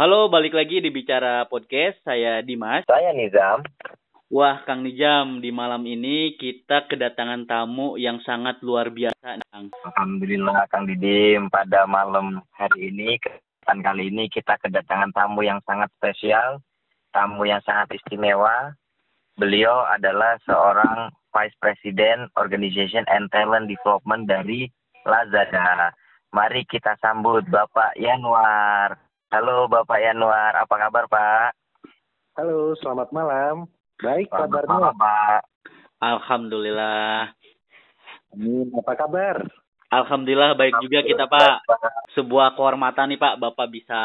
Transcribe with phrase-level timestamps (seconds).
[0.00, 2.00] Halo, balik lagi di Bicara Podcast.
[2.08, 2.88] Saya Dimas.
[2.88, 3.60] Saya Nizam.
[4.32, 9.68] Wah, Kang Nizam, di malam ini kita kedatangan tamu yang sangat luar biasa, Kang.
[9.68, 11.52] Alhamdulillah, Kang Didim.
[11.52, 16.64] Pada malam hari ini, kesempatan kali ini kita kedatangan tamu yang sangat spesial,
[17.12, 18.72] tamu yang sangat istimewa.
[19.36, 24.64] Beliau adalah seorang Vice President Organization and Talent Development dari
[25.04, 25.92] Lazada.
[26.32, 29.09] Mari kita sambut Bapak Yanwar.
[29.30, 31.54] Halo Bapak Yanuar, apa kabar Pak?
[32.34, 33.70] Halo, selamat malam.
[34.02, 34.70] Baik Selamat kabarnya.
[34.74, 35.40] malam, Pak.
[36.02, 37.30] Alhamdulillah.
[38.34, 38.66] Amin.
[38.74, 39.46] Apa kabar?
[39.90, 41.62] Alhamdulillah baik juga kita, Pak.
[42.18, 43.38] Sebuah kehormatan nih, Pak.
[43.38, 44.00] Bapak bisa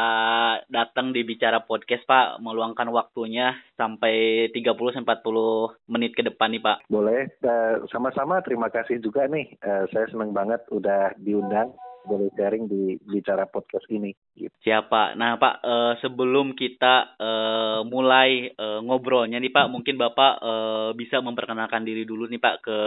[0.70, 2.38] datang di Bicara Podcast, Pak.
[2.38, 6.86] Meluangkan waktunya sampai 30 40 menit ke depan nih, Pak.
[6.86, 7.26] Boleh.
[7.42, 9.58] Eh, Sama-sama terima kasih juga nih.
[9.58, 11.74] Eh, Saya senang banget udah diundang
[12.06, 14.14] boleh sharing di bicara podcast ini.
[14.32, 14.54] Gitu.
[14.62, 15.18] Siapa?
[15.18, 21.18] Nah, Pak, eh, sebelum kita eh, mulai eh, ngobrolnya nih, Pak, mungkin Bapak eh, bisa
[21.18, 22.78] memperkenalkan diri dulu nih, Pak, ke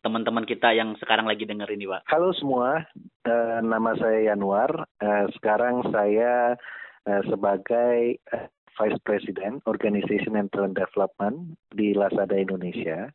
[0.00, 2.02] teman-teman kita yang sekarang lagi dengerin nih, Pak.
[2.10, 2.82] Halo semua,
[3.20, 4.88] Eh, nama saya Yanuar.
[4.96, 6.56] Eh, Sekarang saya
[7.04, 8.46] eh, sebagai eh,
[8.80, 13.12] Vice President Organization and Talent Development di Lazada Indonesia.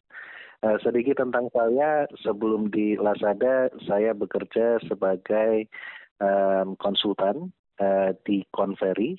[0.65, 5.69] Eh, sedikit tentang saya, sebelum di Lazada, saya bekerja sebagai
[6.17, 9.13] em, konsultan eh, di Conferry.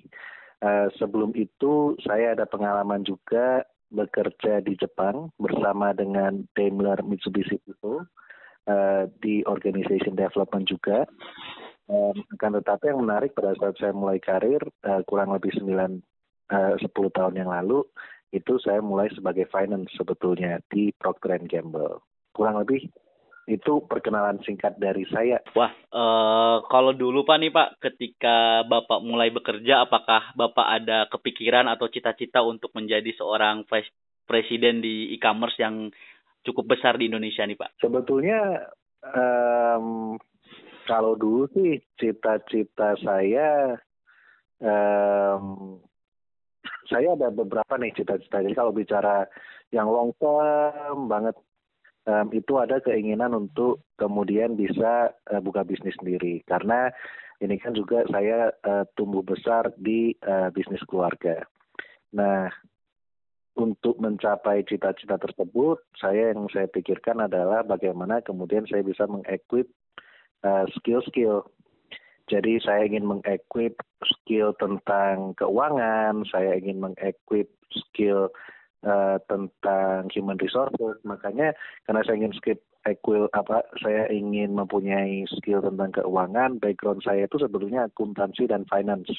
[0.58, 3.62] Eh, sebelum itu, saya ada pengalaman juga
[3.94, 8.02] bekerja di Jepang bersama dengan Daimler Mitsubishi People
[8.66, 11.06] eh, di organization development juga.
[11.86, 15.70] Um, akan tetapi yang menarik pada saat saya mulai karir eh, kurang lebih 9
[16.50, 17.86] eh, 10 tahun yang lalu
[18.34, 22.02] itu saya mulai sebagai finance sebetulnya di Procter Gamble.
[22.34, 22.90] Kurang lebih
[23.46, 25.38] itu perkenalan singkat dari saya.
[25.54, 31.70] Wah, eh, kalau dulu Pak nih Pak, ketika Bapak mulai bekerja, apakah Bapak ada kepikiran
[31.70, 33.90] atau cita-cita untuk menjadi seorang vice
[34.26, 35.94] presiden di e-commerce yang
[36.42, 37.78] cukup besar di Indonesia nih Pak?
[37.78, 38.66] Sebetulnya
[39.14, 40.18] em,
[40.90, 43.78] kalau dulu sih cita-cita saya
[44.58, 45.78] em,
[46.88, 48.42] saya ada beberapa nih cita-cita.
[48.42, 49.26] Jadi kalau bicara
[49.74, 51.36] yang long term banget
[52.06, 56.90] em, itu ada keinginan untuk kemudian bisa eh, buka bisnis sendiri karena
[57.42, 61.44] ini kan juga saya eh, tumbuh besar di eh, bisnis keluarga.
[62.16, 62.48] Nah,
[63.56, 69.64] untuk mencapai cita-cita tersebut, saya yang saya pikirkan adalah bagaimana kemudian saya bisa mengequip
[70.44, 71.48] uh, skill-skill.
[72.26, 78.34] Jadi saya ingin mengequip skill tentang keuangan, saya ingin mengequip skill
[78.82, 80.98] uh, tentang human resources.
[81.06, 81.54] Makanya
[81.86, 87.38] karena saya ingin skip equil apa saya ingin mempunyai skill tentang keuangan, background saya itu
[87.38, 89.10] sebetulnya akuntansi dan finance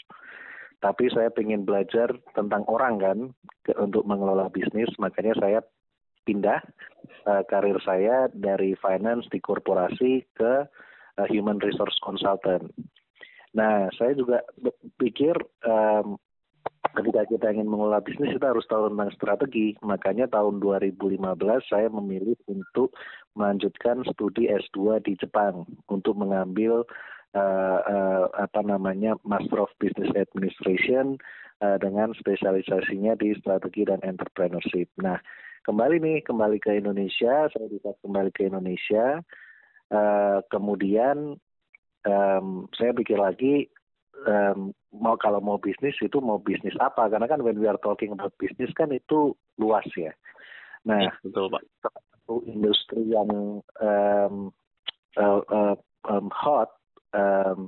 [0.78, 3.18] tapi saya ingin belajar tentang orang kan
[3.66, 5.60] ke, untuk mengelola bisnis makanya saya
[6.28, 6.62] pindah
[7.26, 10.54] uh, karir saya dari finance di korporasi ke
[11.18, 12.70] uh, human resource consultant.
[13.58, 14.46] Nah, saya juga
[15.02, 15.34] pikir
[15.66, 16.22] um,
[16.94, 19.74] ketika kita ingin mengelola bisnis kita harus tahu tentang strategi.
[19.82, 21.18] Makanya tahun 2015
[21.66, 22.94] saya memilih untuk
[23.34, 26.86] melanjutkan studi S2 di Jepang untuk mengambil
[27.34, 31.18] uh, uh, apa namanya Master of Business Administration
[31.66, 34.90] uh, dengan spesialisasinya di strategi dan entrepreneurship.
[35.02, 35.18] Nah,
[35.66, 39.22] kembali nih kembali ke Indonesia, saya bisa kembali ke Indonesia.
[39.88, 41.40] Uh, kemudian
[42.08, 43.68] um, saya pikir lagi
[44.26, 47.12] um, mau kalau mau bisnis itu mau bisnis apa?
[47.12, 50.16] Karena kan when we are talking about bisnis kan itu luas ya.
[50.88, 51.62] Nah, Ya, betul Pak.
[51.84, 54.36] satu industri yang um,
[55.20, 55.76] uh, uh,
[56.08, 56.72] um, hot
[57.12, 57.68] um,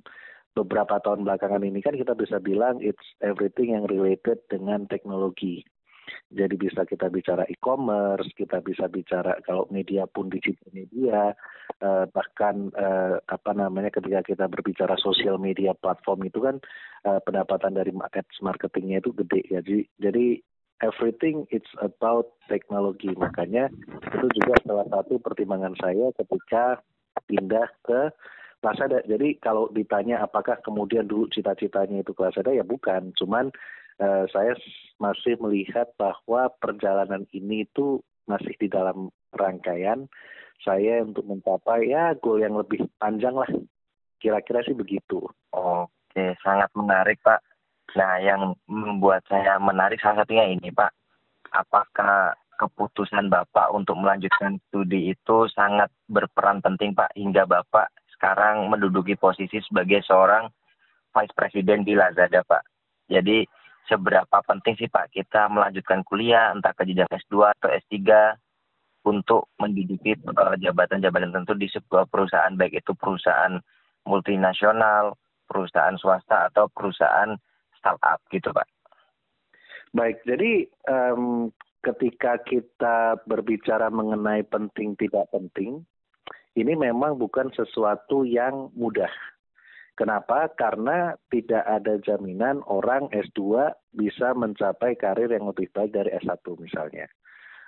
[0.56, 5.64] beberapa tahun belakangan ini kan kita bisa bilang it's everything yang related dengan teknologi.
[6.30, 11.34] Jadi bisa kita bicara e-commerce, kita bisa bicara kalau media pun digital media,
[11.82, 16.56] eh, bahkan eh, apa namanya ketika kita berbicara sosial media platform itu kan
[17.06, 19.60] eh, pendapatan dari ads marketingnya itu gede ya.
[19.66, 20.26] Jadi, jadi
[20.84, 23.12] everything it's about teknologi.
[23.16, 23.68] Makanya
[24.16, 26.80] itu juga salah satu pertimbangan saya ketika
[27.28, 28.12] pindah ke
[28.60, 29.00] Lazada.
[29.08, 33.52] Jadi kalau ditanya apakah kemudian dulu cita-citanya itu ke Lazada ya bukan, cuman
[34.00, 34.54] eh, saya
[35.00, 40.08] masih melihat bahwa perjalanan ini itu masih di dalam rangkaian
[40.60, 43.48] saya untuk mencapai ya goal yang lebih panjang lah.
[44.20, 45.24] Kira-kira sih begitu.
[45.56, 47.40] Oke, sangat menarik Pak.
[47.96, 50.92] Nah, yang membuat saya menarik salah satunya ini Pak.
[51.56, 57.88] Apakah keputusan Bapak untuk melanjutkan studi itu sangat berperan penting Pak hingga Bapak
[58.20, 60.52] sekarang menduduki posisi sebagai seorang
[61.16, 62.64] vice president di Lazada, Pak.
[63.08, 63.48] Jadi
[63.90, 67.98] seberapa penting sih Pak kita melanjutkan kuliah entah ke jenjang S2 atau S3
[69.10, 73.58] untuk menduduki eh, jabatan-jabatan tertentu di sebuah perusahaan baik itu perusahaan
[74.06, 75.18] multinasional,
[75.50, 77.34] perusahaan swasta atau perusahaan
[77.74, 78.70] startup gitu Pak.
[79.90, 81.50] Baik, jadi um,
[81.82, 85.82] ketika kita berbicara mengenai penting tidak penting,
[86.54, 89.10] ini memang bukan sesuatu yang mudah.
[90.00, 90.48] Kenapa?
[90.56, 97.12] Karena tidak ada jaminan orang S2 bisa mencapai karir yang lebih baik dari S1 misalnya.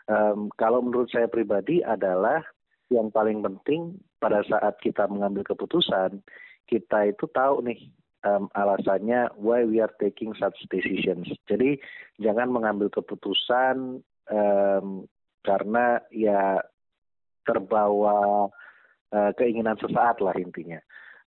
[0.08, 2.40] Um, kalau menurut saya pribadi adalah
[2.88, 6.24] yang paling penting pada saat kita mengambil keputusan,
[6.72, 7.92] kita itu tahu nih
[8.24, 11.28] um, alasannya why we are taking such decisions.
[11.52, 11.84] Jadi
[12.16, 14.00] jangan mengambil keputusan
[14.32, 15.04] um,
[15.44, 16.64] karena ya
[17.44, 18.48] terbawa
[19.12, 20.80] uh, keinginan sesaat lah intinya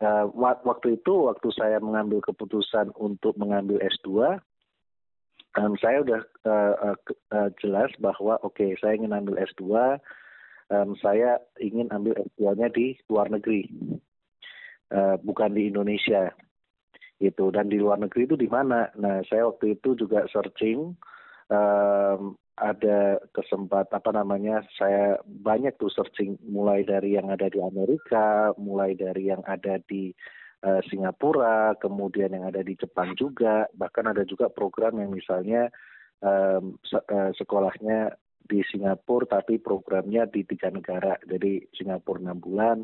[0.04, 0.28] uh,
[0.68, 4.38] waktu itu waktu saya mengambil keputusan untuk mengambil S2
[5.58, 6.98] um, saya udah uh, uh,
[7.32, 9.64] uh, jelas bahwa oke okay, saya ingin ambil S2
[10.70, 13.72] um, saya ingin ambil S2-nya di luar negeri
[14.92, 16.34] uh, bukan di Indonesia
[17.22, 17.54] gitu.
[17.54, 18.92] Dan di luar negeri itu di mana?
[19.00, 20.92] Nah saya waktu itu juga searching
[21.48, 28.54] um, ada kesempat apa namanya saya banyak tuh searching mulai dari yang ada di Amerika,
[28.62, 30.14] mulai dari yang ada di
[30.62, 35.74] uh, Singapura, kemudian yang ada di Jepang juga, bahkan ada juga program yang misalnya
[36.22, 38.14] um, se uh, sekolahnya
[38.44, 42.78] di Singapura tapi programnya di tiga negara, jadi Singapura enam bulan,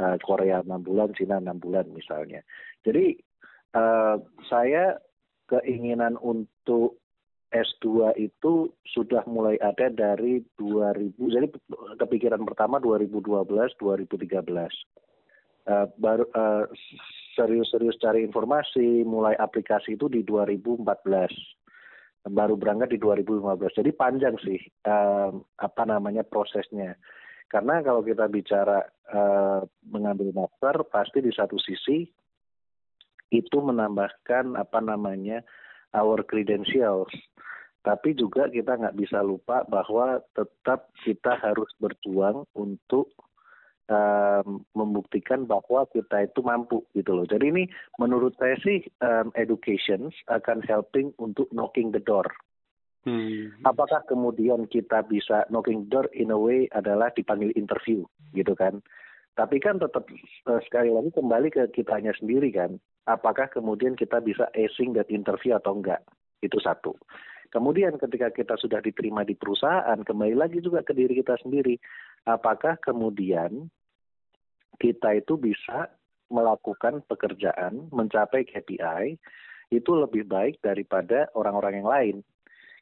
[0.00, 2.40] uh, Korea enam bulan, Cina enam bulan misalnya.
[2.80, 3.18] Jadi
[3.76, 4.16] uh,
[4.48, 4.96] saya
[5.52, 7.01] keinginan untuk
[7.52, 11.46] S2 itu sudah mulai ada dari 2000 jadi
[12.00, 14.40] kepikiran pertama 2012 2013
[15.68, 16.64] uh, baru uh,
[17.36, 20.80] serius-serius cari informasi mulai aplikasi itu di 2014
[22.32, 26.94] baru berangkat di 2015 jadi panjang sih uh, apa namanya prosesnya.
[27.52, 28.80] Karena kalau kita bicara
[29.12, 32.08] uh, mengambil master pasti di satu sisi
[33.32, 35.44] itu menambahkan apa namanya
[35.94, 37.12] our credentials
[37.82, 43.10] tapi juga kita nggak bisa lupa bahwa tetap kita harus berjuang untuk
[43.90, 47.26] um, membuktikan bahwa kita itu mampu gitu loh.
[47.26, 47.64] Jadi ini
[47.98, 52.26] menurut saya sih um, education akan helping untuk knocking the door.
[53.02, 53.50] Hmm.
[53.66, 58.78] Apakah kemudian kita bisa knocking the door in a way adalah dipanggil interview gitu kan?
[59.34, 60.06] Tapi kan tetap
[60.46, 62.78] uh, sekali lagi kembali ke kitanya sendiri kan.
[63.08, 66.02] Apakah kemudian kita bisa acing that interview atau enggak?
[66.38, 66.94] Itu satu.
[67.52, 71.76] Kemudian ketika kita sudah diterima di perusahaan, kembali lagi juga ke diri kita sendiri.
[72.24, 73.68] Apakah kemudian
[74.80, 75.92] kita itu bisa
[76.32, 79.20] melakukan pekerjaan, mencapai KPI,
[79.68, 82.16] itu lebih baik daripada orang-orang yang lain.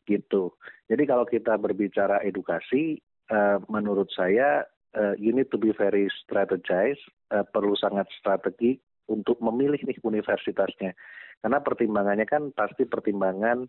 [0.06, 0.54] Gitu.
[0.86, 3.02] Jadi kalau kita berbicara edukasi,
[3.34, 4.62] uh, menurut saya
[4.94, 7.02] uh, you need to be very strategized,
[7.34, 8.78] uh, perlu sangat strategi
[9.10, 10.94] untuk memilih nih universitasnya.
[11.42, 13.66] Karena pertimbangannya kan pasti pertimbangan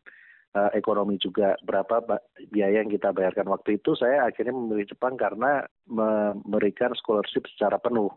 [0.53, 1.57] uh, ekonomi juga.
[1.65, 2.05] Berapa
[2.53, 3.49] biaya yang kita bayarkan.
[3.49, 8.13] Waktu itu saya akhirnya memilih Jepang karena memberikan scholarship secara penuh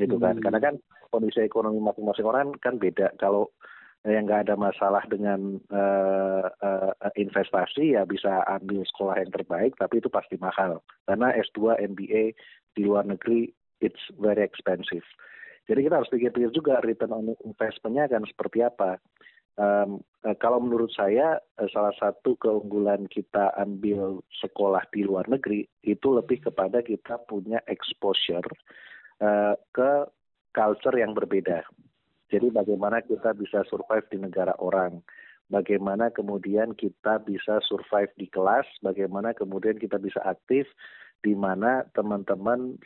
[0.00, 0.40] gitu kan.
[0.40, 0.44] Hmm.
[0.48, 0.74] karena kan
[1.12, 3.12] kondisi ekonomi masing-masing orang kan beda.
[3.20, 3.52] Kalau
[4.08, 10.00] yang nggak ada masalah dengan uh, uh, investasi ya bisa ambil sekolah yang terbaik tapi
[10.00, 10.80] itu pasti mahal.
[11.04, 12.32] Karena S2 MBA
[12.72, 13.52] di luar negeri
[13.84, 15.04] it's very expensive
[15.70, 18.98] jadi kita harus pikir-pikir juga return on investment-nya akan seperti apa.
[19.54, 20.02] Um,
[20.42, 26.42] kalau menurut saya uh, salah satu keunggulan kita ambil sekolah di luar negeri itu lebih
[26.50, 28.50] kepada kita punya exposure
[29.22, 30.10] uh, ke
[30.50, 31.62] culture yang berbeda.
[32.34, 34.98] Jadi bagaimana kita bisa survive di negara orang,
[35.54, 40.66] bagaimana kemudian kita bisa survive di kelas, bagaimana kemudian kita bisa aktif?
[41.20, 42.80] Di mana teman-teman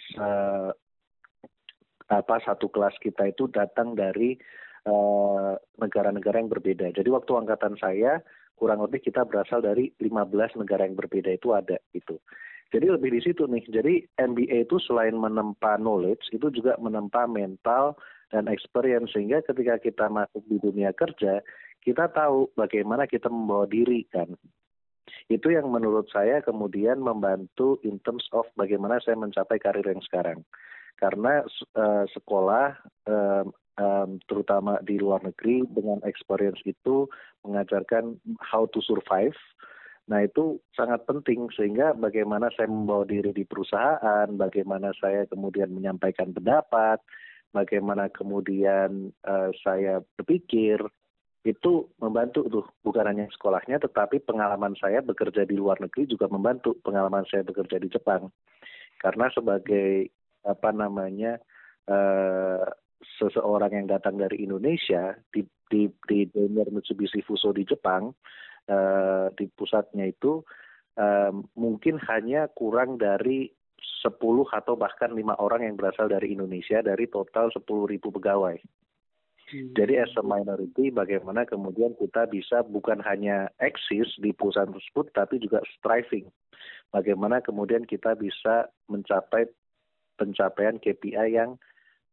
[2.13, 4.37] apa satu kelas kita itu datang dari
[4.85, 6.93] Eh, negara-negara uh, yang berbeda.
[6.93, 8.21] Jadi waktu angkatan saya
[8.53, 12.21] kurang lebih kita berasal dari 15 negara yang berbeda itu ada itu.
[12.69, 13.65] Jadi lebih di situ nih.
[13.65, 17.97] Jadi MBA itu selain menempa knowledge itu juga menempa mental
[18.29, 21.41] dan experience sehingga ketika kita masuk di dunia kerja
[21.81, 24.37] kita tahu bagaimana kita membawa diri kan.
[25.33, 30.45] Itu yang menurut saya kemudian membantu in terms of bagaimana saya mencapai karir yang sekarang
[31.05, 31.45] karena
[31.77, 33.45] uh, sekolah uh,
[33.77, 37.05] um, terutama di luar negeri dengan experience itu
[37.45, 39.37] mengajarkan how to survive.
[40.09, 46.33] Nah itu sangat penting sehingga bagaimana saya membawa diri di perusahaan, bagaimana saya kemudian menyampaikan
[46.33, 47.05] pendapat,
[47.53, 50.81] bagaimana kemudian uh, saya berpikir
[51.45, 56.73] itu membantu tuh bukan hanya sekolahnya tetapi pengalaman saya bekerja di luar negeri juga membantu
[56.81, 58.33] pengalaman saya bekerja di Jepang
[59.05, 60.09] karena sebagai
[60.45, 61.41] apa namanya
[61.89, 62.65] uh,
[63.21, 68.13] seseorang yang datang dari Indonesia di di di Daimler Mitsubishi Fuso di Jepang
[68.69, 70.45] uh, di pusatnya itu
[71.01, 73.51] uh, mungkin hanya kurang dari
[74.05, 74.17] 10
[74.53, 78.57] atau bahkan lima orang yang berasal dari Indonesia dari total 10 ribu pegawai.
[79.45, 79.77] Hmm.
[79.77, 85.41] Jadi as a minority bagaimana kemudian kita bisa bukan hanya eksis di perusahaan tersebut tapi
[85.41, 86.29] juga striving.
[86.93, 89.49] Bagaimana kemudian kita bisa mencapai
[90.15, 91.61] pencapaian KPI yang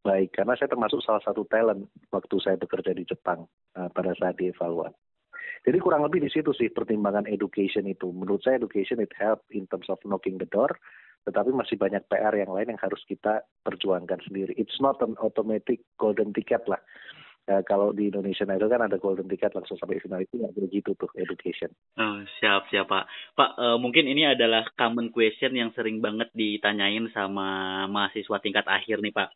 [0.01, 3.45] baik karena saya termasuk salah satu talent waktu saya bekerja di Jepang
[3.77, 4.97] uh, pada saat dievaluasi.
[5.61, 8.09] Jadi kurang lebih di situ sih pertimbangan education itu.
[8.09, 10.73] Menurut saya education it help in terms of knocking the door,
[11.29, 14.57] tetapi masih banyak PR yang lain yang harus kita perjuangkan sendiri.
[14.57, 16.81] It's not an automatic golden ticket lah.
[17.49, 20.93] Uh, kalau di Indonesia itu kan ada golden ticket langsung sampai final itu nggak begitu
[20.93, 21.73] tuh education.
[21.97, 23.09] Oh, siap siap Pak.
[23.33, 29.01] Pak uh, mungkin ini adalah common question yang sering banget ditanyain sama mahasiswa tingkat akhir
[29.01, 29.33] nih Pak.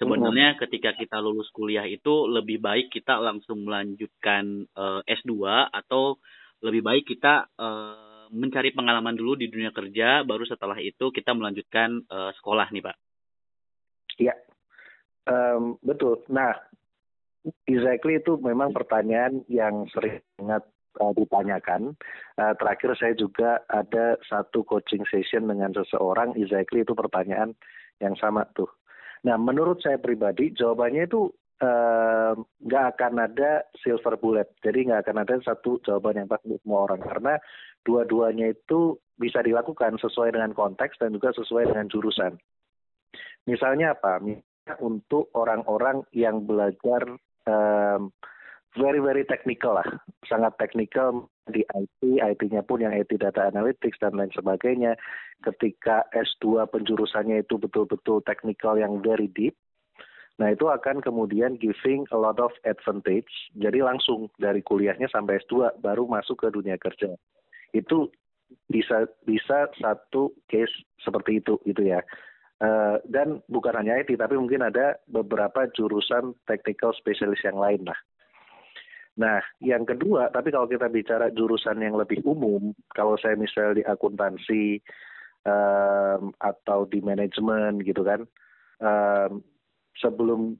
[0.00, 0.58] Sebenarnya hmm.
[0.64, 6.16] ketika kita lulus kuliah itu lebih baik kita langsung melanjutkan uh, eh, S2 atau
[6.64, 12.00] lebih baik kita uh, mencari pengalaman dulu di dunia kerja baru setelah itu kita melanjutkan
[12.08, 12.96] uh, sekolah nih Pak.
[14.16, 14.34] Iya.
[15.22, 16.24] Um, betul.
[16.32, 16.56] Nah,
[17.66, 20.64] exactly itu memang pertanyaan yang sering banget
[21.00, 21.96] uh, ditanyakan.
[22.36, 27.56] Uh, terakhir saya juga ada satu coaching session dengan seseorang, exactly itu pertanyaan
[28.02, 28.68] yang sama tuh.
[29.22, 31.30] Nah, menurut saya pribadi jawabannya itu
[32.58, 34.50] nggak uh, akan ada silver bullet.
[34.66, 37.34] Jadi nggak akan ada satu jawaban yang pas untuk semua orang karena
[37.86, 42.34] dua-duanya itu bisa dilakukan sesuai dengan konteks dan juga sesuai dengan jurusan.
[43.46, 44.18] Misalnya apa?
[44.18, 47.14] Misalnya untuk orang-orang yang belajar
[47.46, 48.12] um,
[48.76, 49.88] very very technical lah,
[50.24, 54.96] sangat technical di IT, IT-nya pun yang IT data analytics dan lain sebagainya.
[55.42, 59.58] Ketika S2 penjurusannya itu betul-betul technical yang very deep,
[60.38, 63.28] nah itu akan kemudian giving a lot of advantage.
[63.58, 67.12] Jadi langsung dari kuliahnya sampai S2 baru masuk ke dunia kerja.
[67.74, 68.08] Itu
[68.68, 72.00] bisa bisa satu case seperti itu gitu ya.
[72.62, 77.98] Uh, dan bukan hanya IT, tapi mungkin ada beberapa jurusan technical specialist yang lain lah.
[79.18, 83.84] Nah, yang kedua, tapi kalau kita bicara jurusan yang lebih umum, kalau saya misalnya di
[83.84, 84.78] akuntansi
[85.44, 88.24] um, atau di manajemen gitu kan,
[88.78, 89.42] um,
[89.98, 90.56] sebelum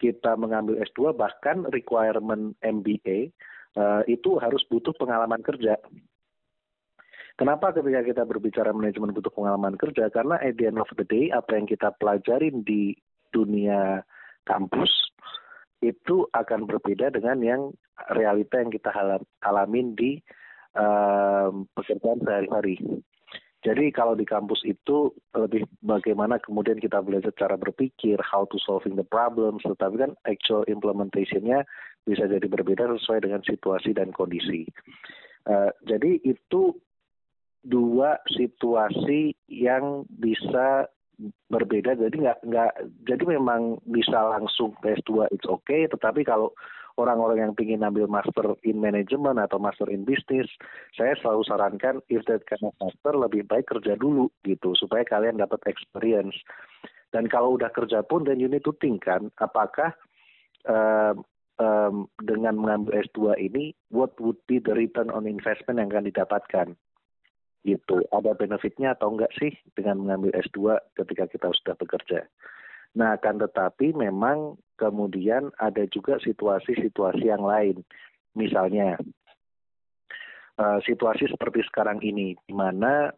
[0.00, 3.34] kita mengambil S2 bahkan requirement MBA
[3.76, 5.76] uh, itu harus butuh pengalaman kerja.
[7.34, 10.06] Kenapa ketika kita berbicara manajemen butuh pengalaman kerja?
[10.06, 12.94] Karena at the end of the day, apa yang kita pelajarin di
[13.34, 14.06] dunia
[14.46, 14.90] kampus
[15.82, 17.62] itu akan berbeda dengan yang
[18.14, 18.90] realita yang kita
[19.42, 20.22] alamin di
[20.78, 22.78] um, pekerjaan sehari-hari.
[23.64, 28.94] Jadi kalau di kampus itu lebih bagaimana kemudian kita belajar cara berpikir, how to solving
[28.94, 31.64] the problems, tetapi kan actual implementationnya
[32.04, 34.68] bisa jadi berbeda sesuai dengan situasi dan kondisi.
[35.48, 36.76] Uh, jadi itu
[37.64, 40.88] dua situasi yang bisa
[41.48, 41.94] berbeda.
[41.94, 42.72] Jadi nggak nggak
[43.06, 45.86] jadi memang bisa langsung ke S2 it's okay.
[45.86, 46.52] Tetapi kalau
[46.98, 50.46] orang-orang yang ingin ambil master in management atau master in business
[50.94, 55.38] saya selalu sarankan if that kind of master lebih baik kerja dulu gitu supaya kalian
[55.38, 56.34] dapat experience.
[57.14, 59.94] Dan kalau udah kerja pun dan you need to think kan apakah
[60.66, 61.22] um,
[61.62, 66.68] um, dengan mengambil S2 ini what would be the return on investment yang akan didapatkan
[67.64, 68.04] gitu.
[68.12, 72.28] Ada benefitnya atau enggak sih dengan mengambil S2 ketika kita sudah bekerja?
[72.94, 77.82] Nah kan tetapi memang kemudian ada juga situasi-situasi yang lain.
[78.36, 79.00] Misalnya
[80.60, 83.10] uh, situasi seperti sekarang ini di mana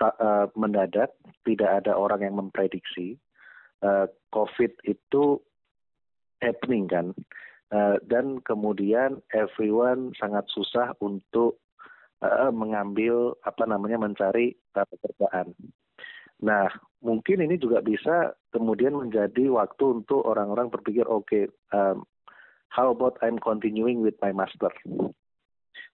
[0.00, 1.14] uh, mendadak
[1.44, 3.20] tidak ada orang yang memprediksi
[3.84, 5.38] uh, COVID itu
[6.40, 7.08] happening kan?
[8.06, 11.58] Dan kemudian everyone sangat susah untuk
[12.24, 15.52] uh, mengambil apa namanya mencari pekerjaan.
[16.40, 16.66] Nah,
[17.04, 22.02] mungkin ini juga bisa kemudian menjadi waktu untuk orang-orang berpikir, oke, okay, um,
[22.72, 24.72] how about I'm continuing with my master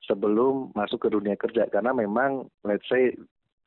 [0.05, 3.11] sebelum masuk ke dunia kerja karena memang let's say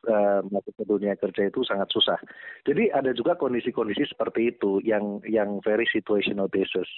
[0.08, 2.16] uh, masuk ke dunia kerja itu sangat susah.
[2.64, 6.88] Jadi ada juga kondisi-kondisi seperti itu yang yang very situational basis.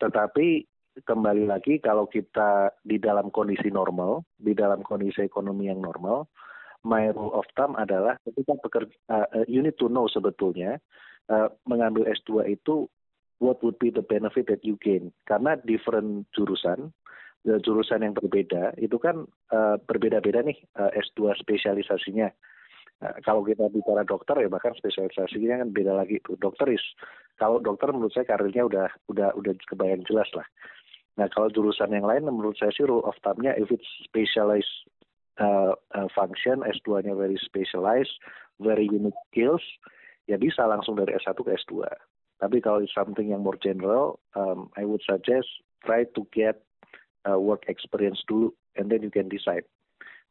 [0.00, 0.64] Tetapi
[1.00, 6.28] kembali lagi kalau kita di dalam kondisi normal, di dalam kondisi ekonomi yang normal,
[6.84, 10.76] my rule of thumb adalah ketika pekerja, uh, you need to know sebetulnya
[11.32, 12.84] uh, mengambil S2 itu
[13.40, 16.92] what would be the benefit that you gain karena different jurusan
[17.42, 22.30] jurusan yang berbeda itu kan uh, berbeda-beda nih uh, S2 spesialisasinya
[23.02, 26.38] Nah, kalau kita bicara dokter ya bahkan spesialisasinya kan beda lagi tuh.
[26.38, 26.82] Dokter is
[27.34, 30.46] kalau dokter menurut saya karirnya udah udah udah kebayang jelas lah.
[31.20, 34.88] Nah kalau jurusan yang lain menurut saya sih rule of thumb-nya if it's specialized
[35.36, 38.12] uh, uh, function S2-nya very specialized,
[38.60, 39.64] very unique skills,
[40.28, 41.84] ya bisa langsung dari S1 ke S2.
[42.42, 45.46] Tapi kalau it's something yang more general, um, I would suggest
[45.86, 46.58] try to get
[47.28, 49.62] uh, work experience dulu and then you can decide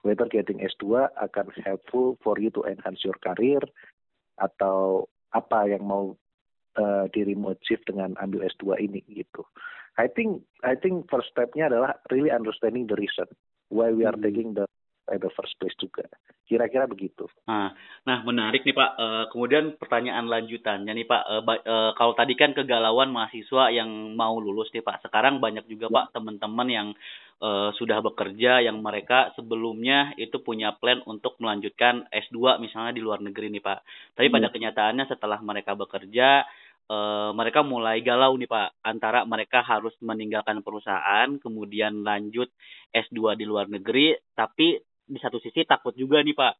[0.02, 3.62] whether getting S2 akan helpful for you to enhance your career
[4.42, 6.18] atau apa yang mau
[6.80, 9.44] uh, dirimu achieve dengan ambil S2 ini gitu.
[10.00, 13.28] I think I think first stepnya adalah really understanding the reason
[13.68, 14.24] why we are hmm.
[14.24, 14.71] taking the
[15.12, 16.08] at the first place juga.
[16.48, 17.28] Kira-kira begitu.
[17.48, 17.76] Nah,
[18.08, 18.92] nah menarik nih Pak.
[18.96, 21.24] Uh, kemudian pertanyaan lanjutannya nih Pak.
[21.28, 25.04] Uh, uh, kalau tadi kan kegalauan mahasiswa yang mau lulus nih Pak.
[25.04, 25.96] Sekarang banyak juga ya.
[25.96, 26.88] Pak teman-teman yang
[27.44, 33.20] uh, sudah bekerja yang mereka sebelumnya itu punya plan untuk melanjutkan S2 misalnya di luar
[33.20, 33.80] negeri nih Pak.
[34.16, 34.36] Tapi hmm.
[34.40, 36.48] pada kenyataannya setelah mereka bekerja
[36.92, 42.52] Uh, mereka mulai galau nih Pak antara mereka harus meninggalkan perusahaan kemudian lanjut
[42.92, 44.76] S2 di luar negeri tapi
[45.12, 46.54] di satu sisi takut juga nih Pak.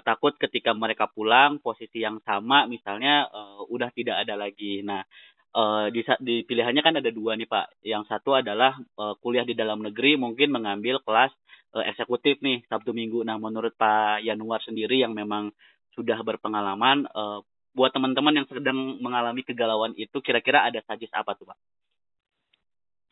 [0.00, 4.80] Ketakut ketika mereka pulang posisi yang sama misalnya uh, udah tidak ada lagi.
[4.80, 5.04] Nah
[5.52, 7.84] uh, di, di pilihannya kan ada dua nih Pak.
[7.84, 11.34] Yang satu adalah uh, kuliah di dalam negeri mungkin mengambil kelas
[11.76, 13.20] uh, eksekutif nih Sabtu Minggu.
[13.20, 15.52] Nah menurut Pak Yanuar sendiri yang memang
[15.92, 17.44] sudah berpengalaman uh,
[17.76, 21.58] buat teman-teman yang sedang mengalami kegalauan itu kira-kira ada sajis apa tuh Pak?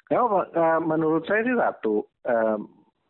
[0.09, 0.25] Ya,
[0.81, 2.01] menurut saya sih satu,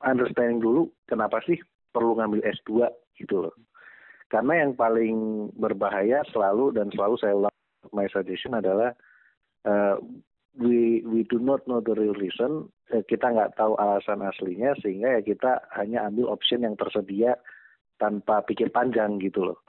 [0.05, 1.59] understanding dulu kenapa sih
[1.91, 2.87] perlu ngambil S2
[3.19, 3.55] gitu loh.
[4.29, 7.55] Karena yang paling berbahaya selalu dan selalu saya ulang
[7.97, 8.93] my suggestion adalah
[9.65, 9.97] uh,
[10.59, 12.69] we we do not know the real reason.
[12.93, 17.41] Uh, kita nggak tahu alasan aslinya sehingga ya kita hanya ambil option yang tersedia
[17.97, 19.65] tanpa pikir panjang gitu loh.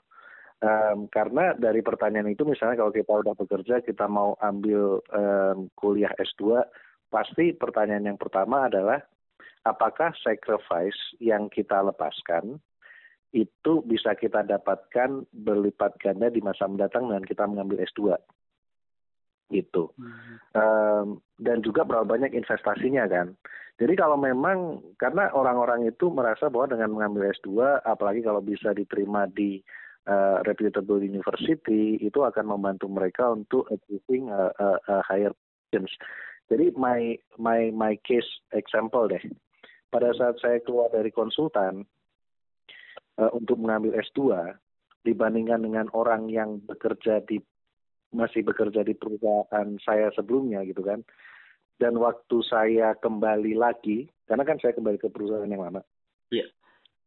[0.60, 6.12] Um, karena dari pertanyaan itu misalnya kalau kita udah bekerja kita mau ambil um, kuliah
[6.20, 6.60] S2
[7.08, 9.00] pasti pertanyaan yang pertama adalah
[9.64, 12.60] apakah sacrifice yang kita lepaskan
[13.30, 18.18] itu bisa kita dapatkan berlipat ganda di masa mendatang dengan kita mengambil S2
[19.50, 20.54] gitu hmm.
[20.54, 21.06] um,
[21.42, 23.34] dan juga berapa banyak investasinya kan?
[23.82, 29.26] Jadi kalau memang karena orang-orang itu merasa bahwa dengan mengambil S2 apalagi kalau bisa diterima
[29.26, 29.58] di
[30.06, 35.90] uh, reputable university itu akan membantu mereka untuk achieving a, a, a higher positions.
[36.46, 39.22] Jadi my my my case example deh
[39.90, 41.82] pada saat saya keluar dari konsultan
[43.18, 44.54] uh, untuk mengambil S2
[45.02, 47.42] dibandingkan dengan orang yang bekerja di
[48.10, 51.02] masih bekerja di perusahaan saya sebelumnya gitu kan.
[51.80, 55.80] Dan waktu saya kembali lagi, karena kan saya kembali ke perusahaan yang lama.
[56.28, 56.44] Iya.
[56.44, 56.48] Yeah.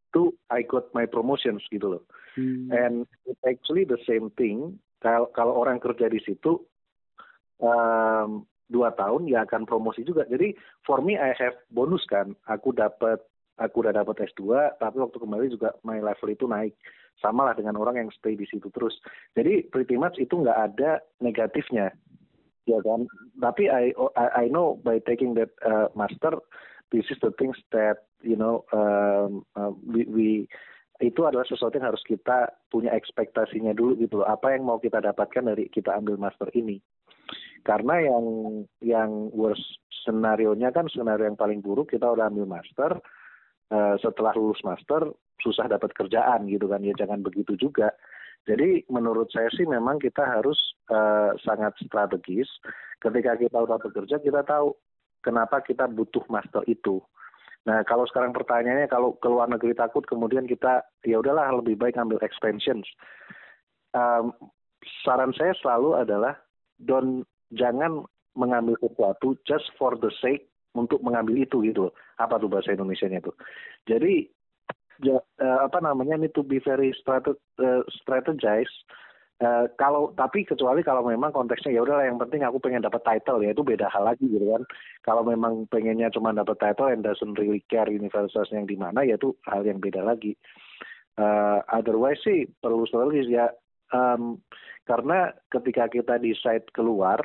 [0.09, 2.03] Itu I got my promotions gitu loh.
[2.33, 2.69] Hmm.
[2.73, 2.95] And
[3.29, 4.81] it's actually the same thing.
[5.01, 6.57] Kalau kalau orang kerja di situ
[7.61, 10.23] um, dua tahun ya akan promosi juga.
[10.27, 10.55] Jadi
[10.87, 12.37] for me I have bonus kan.
[12.47, 13.19] Aku dapat
[13.61, 16.73] aku udah dapat S2 tapi waktu kembali juga my level itu naik.
[17.21, 18.97] Sama lah dengan orang yang stay di situ terus.
[19.37, 21.93] Jadi pretty much itu nggak ada negatifnya.
[22.63, 23.05] Ya kan.
[23.37, 26.39] Tapi I I, know by taking that uh, master
[26.95, 30.27] this is the things that you know um, uh, we, we
[31.03, 34.27] itu adalah sesuatu yang harus kita punya ekspektasinya dulu gitu loh.
[34.29, 36.79] Apa yang mau kita dapatkan dari kita ambil master ini
[37.63, 38.25] karena yang
[38.83, 42.99] yang worst senario nya kan senario yang paling buruk kita udah ambil master
[43.71, 45.07] uh, setelah lulus master
[45.39, 47.91] susah dapat kerjaan gitu kan ya jangan begitu juga.
[48.43, 50.59] Jadi menurut saya sih memang kita harus
[50.91, 52.47] uh, sangat strategis.
[52.99, 54.75] Ketika kita udah bekerja kita tahu
[55.23, 56.99] kenapa kita butuh master itu.
[57.63, 61.95] Nah kalau sekarang pertanyaannya kalau ke luar negeri takut kemudian kita ya udahlah lebih baik
[61.95, 62.83] ambil expansions.
[63.95, 64.35] Um,
[65.07, 66.35] saran saya selalu adalah
[66.83, 67.23] don't
[67.53, 73.21] jangan mengambil sesuatu just for the sake untuk mengambil itu gitu apa tuh bahasa Indonesia-nya
[73.21, 73.37] tuh?
[73.85, 74.25] Jadi
[75.05, 78.73] ya, uh, apa namanya ini to be very uh, strategize
[79.41, 83.41] uh, kalau tapi kecuali kalau memang konteksnya ya udahlah yang penting aku pengen dapat title
[83.41, 84.63] ya itu beda hal lagi gitu kan.
[85.05, 89.17] Kalau memang pengennya cuma dapat title and doesn't really care universitas yang di mana ya
[89.19, 90.33] itu hal yang beda lagi.
[91.13, 93.53] Uh, otherwise sih perlu selalu ya
[93.93, 94.41] um,
[94.83, 97.21] karena ketika kita decide keluar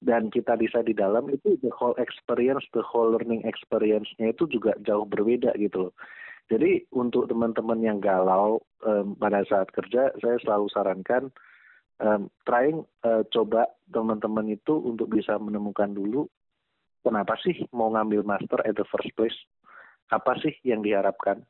[0.00, 4.76] dan kita bisa di dalam itu the whole experience, the whole learning experience-nya itu juga
[4.84, 5.94] jauh berbeda gitu loh.
[6.50, 11.30] Jadi untuk teman-teman yang galau um, pada saat kerja, saya selalu sarankan
[12.00, 16.26] um, trying uh, coba teman-teman itu untuk bisa menemukan dulu
[17.04, 19.36] kenapa sih mau ngambil master at the first place
[20.10, 21.44] apa sih yang diharapkan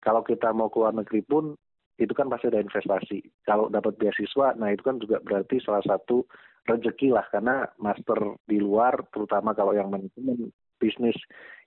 [0.00, 1.54] kalau kita mau ke luar negeri pun
[2.00, 6.24] itu kan pasti ada investasi kalau dapat beasiswa nah itu kan juga berarti salah satu
[6.64, 10.48] rezeki lah karena master di luar terutama kalau yang manajemen
[10.80, 11.16] bisnis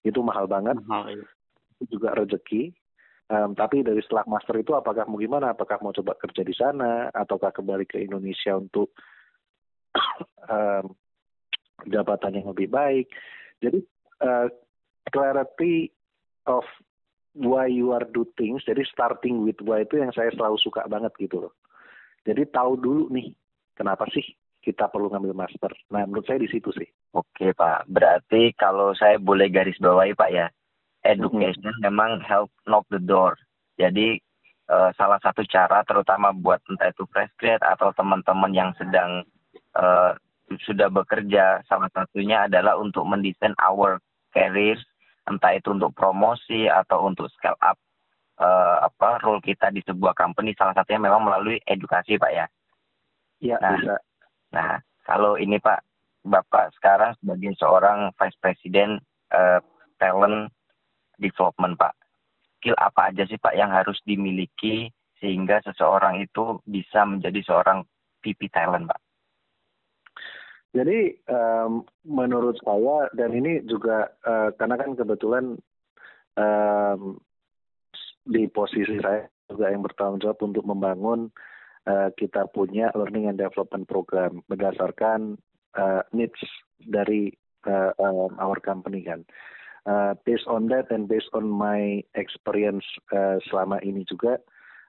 [0.02, 1.26] itu mahal banget mahal, iya.
[1.78, 2.74] itu juga rezeki
[3.32, 5.56] Um, tapi dari setelah master itu apakah mau gimana?
[5.56, 8.92] Apakah mau coba kerja di sana ataukah kembali ke Indonesia untuk
[10.54, 10.92] um,
[11.88, 13.08] jabatan yang lebih baik?
[13.64, 13.80] Jadi
[14.22, 14.52] uh,
[15.08, 15.88] clarity
[16.46, 16.68] of
[17.34, 18.62] why you are do things.
[18.66, 21.54] Jadi starting with why itu yang saya selalu suka banget gitu loh.
[22.24, 23.34] Jadi tahu dulu nih
[23.76, 24.24] kenapa sih
[24.64, 25.74] kita perlu ngambil master.
[25.92, 26.88] Nah menurut saya di situ sih.
[27.12, 30.48] Oke Pak, berarti kalau saya boleh garis bawahi Pak ya,
[31.04, 31.84] education hmm.
[31.84, 33.36] memang help knock the door.
[33.76, 34.16] Jadi
[34.72, 39.28] uh, salah satu cara terutama buat entah itu fresh grad atau teman-teman yang sedang
[39.76, 40.16] uh,
[40.64, 44.00] sudah bekerja salah satunya adalah untuk mendesain our
[44.32, 44.78] career
[45.30, 47.80] entah itu untuk promosi atau untuk scale up
[48.40, 52.46] uh, apa role kita di sebuah company salah satunya memang melalui edukasi Pak ya.
[53.44, 53.96] Iya nah, bisa.
[54.56, 54.72] Nah
[55.04, 55.80] kalau ini Pak
[56.24, 59.04] Bapak sekarang sebagai seorang vice president
[59.36, 59.60] uh,
[60.00, 60.52] talent
[61.20, 61.94] development Pak.
[62.60, 64.88] Skill apa aja sih Pak yang harus dimiliki
[65.20, 67.84] sehingga seseorang itu bisa menjadi seorang
[68.24, 69.00] PP talent Pak?
[70.74, 75.46] Jadi um, menurut saya dan ini juga uh, karena kan kebetulan
[76.34, 77.22] um,
[78.26, 81.30] di posisi saya juga yang bertanggung jawab untuk membangun
[81.86, 85.38] uh, kita punya learning and development program berdasarkan
[85.78, 86.42] uh, needs
[86.82, 87.30] dari
[87.70, 87.94] uh,
[88.42, 89.22] our company kan.
[89.84, 94.40] Uh, based on that and based on my experience uh, selama ini juga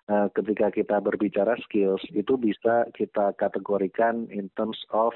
[0.06, 5.10] uh, ketika kita berbicara skills itu bisa kita kategorikan in terms of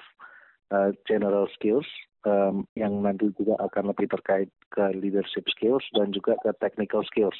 [1.09, 1.89] general skills
[2.29, 7.37] um, yang nanti juga akan lebih terkait ke leadership skills dan juga ke technical skills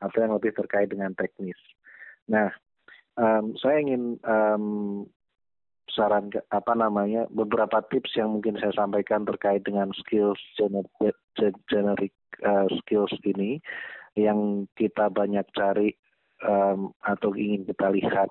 [0.00, 1.58] atau yang lebih terkait dengan teknis.
[2.26, 2.50] Nah,
[3.18, 4.64] um, saya ingin um,
[5.92, 11.20] saran apa namanya beberapa tips yang mungkin saya sampaikan terkait dengan skills generic,
[11.68, 13.60] generic uh, skills ini
[14.16, 15.92] yang kita banyak cari
[16.44, 18.28] um, atau ingin kita lihat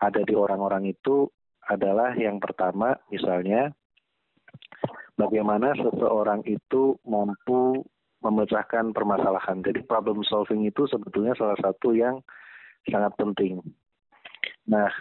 [0.00, 1.30] ada di orang-orang itu
[1.68, 3.74] adalah yang pertama misalnya
[5.18, 7.84] bagaimana seseorang itu mampu
[8.20, 9.64] memecahkan permasalahan.
[9.64, 12.20] Jadi problem solving itu sebetulnya salah satu yang
[12.88, 13.60] sangat penting.
[14.68, 14.92] Nah,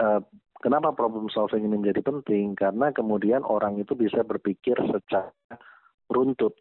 [0.00, 0.20] uh,
[0.64, 2.56] Kenapa problem solving ini menjadi penting?
[2.56, 5.28] Karena kemudian orang itu bisa berpikir secara
[6.08, 6.56] runtut.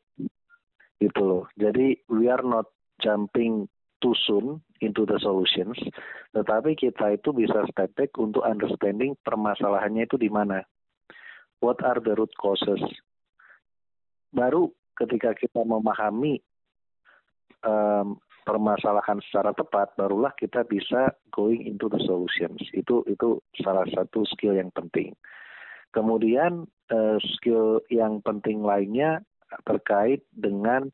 [0.99, 1.47] Gitu loh.
[1.55, 2.67] Jadi we are not
[2.99, 3.71] jumping
[4.03, 5.79] too soon into the solutions,
[6.35, 10.67] tetapi kita itu bisa step back untuk understanding permasalahannya itu di mana.
[11.63, 12.83] What are the root causes?
[14.35, 16.43] Baru ketika kita memahami
[17.63, 24.27] um, permasalahan secara tepat barulah kita bisa going into the solutions itu itu salah satu
[24.27, 25.15] skill yang penting
[25.95, 29.23] kemudian uh, skill yang penting lainnya
[29.63, 30.91] terkait dengan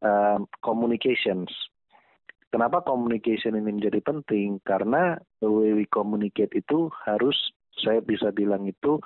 [0.00, 1.52] uh, communications
[2.50, 7.36] kenapa communication ini menjadi penting karena the way we communicate itu harus
[7.80, 8.98] saya bisa bilang itu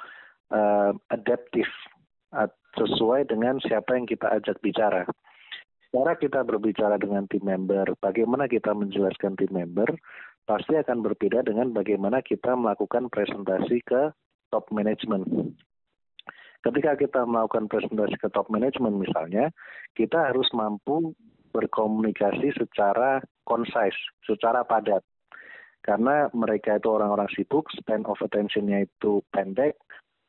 [0.55, 1.67] uh, adaptif
[2.79, 5.03] sesuai dengan siapa yang kita ajak bicara
[5.91, 9.91] cara kita berbicara dengan tim member, bagaimana kita menjelaskan tim member,
[10.47, 14.15] pasti akan berbeda dengan bagaimana kita melakukan presentasi ke
[14.55, 15.27] top management.
[16.61, 19.51] Ketika kita melakukan presentasi ke top management misalnya,
[19.99, 21.17] kita harus mampu
[21.51, 25.03] berkomunikasi secara concise, secara padat.
[25.81, 29.81] Karena mereka itu orang-orang sibuk, span of attention-nya itu pendek,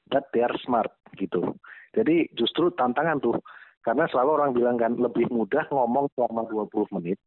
[0.07, 1.55] but they are smart gitu.
[1.91, 3.36] Jadi justru tantangan tuh
[3.81, 7.17] karena selalu orang bilang kan lebih mudah ngomong selama 20 menit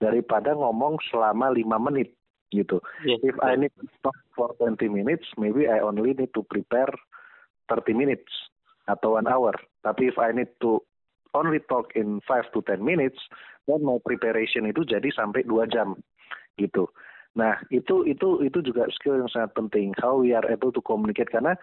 [0.00, 2.16] daripada ngomong selama 5 menit
[2.48, 2.80] gitu.
[3.04, 3.20] Yeah.
[3.22, 6.90] If I need to talk for 20 minutes, maybe I only need to prepare
[7.68, 8.32] 30 minutes
[8.88, 9.52] atau one hour.
[9.84, 10.80] Tapi if I need to
[11.34, 13.18] only talk in 5 to 10 minutes,
[13.66, 15.96] then my preparation itu jadi sampai 2 jam
[16.56, 16.88] gitu.
[17.38, 19.94] Nah, itu itu itu juga skill yang sangat penting.
[20.00, 21.54] How we are able to communicate karena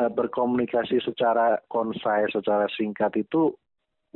[0.00, 3.52] uh, berkomunikasi secara concise, secara singkat itu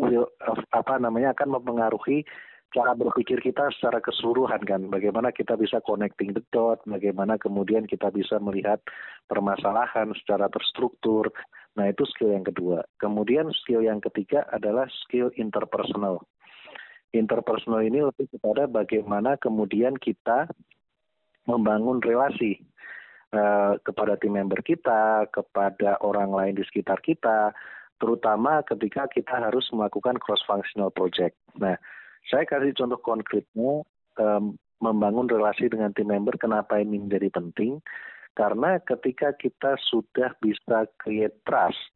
[0.01, 0.31] will
[0.73, 2.25] apa namanya akan mempengaruhi
[2.73, 8.09] cara berpikir kita secara keseluruhan kan bagaimana kita bisa connecting the dot bagaimana kemudian kita
[8.09, 8.81] bisa melihat
[9.29, 11.29] permasalahan secara terstruktur
[11.73, 12.85] nah itu skill yang kedua.
[13.01, 16.21] Kemudian skill yang ketiga adalah skill interpersonal.
[17.13, 20.49] Interpersonal ini lebih kepada bagaimana kemudian kita
[21.45, 22.63] membangun relasi
[23.35, 27.53] uh, kepada tim member kita, kepada orang lain di sekitar kita,
[28.01, 31.37] terutama ketika kita harus melakukan cross functional project.
[31.59, 31.77] Nah,
[32.31, 33.83] saya kasih contoh konkretnya
[34.19, 37.79] um, membangun relasi dengan tim member kenapa ini menjadi penting
[38.33, 41.93] karena ketika kita sudah bisa create trust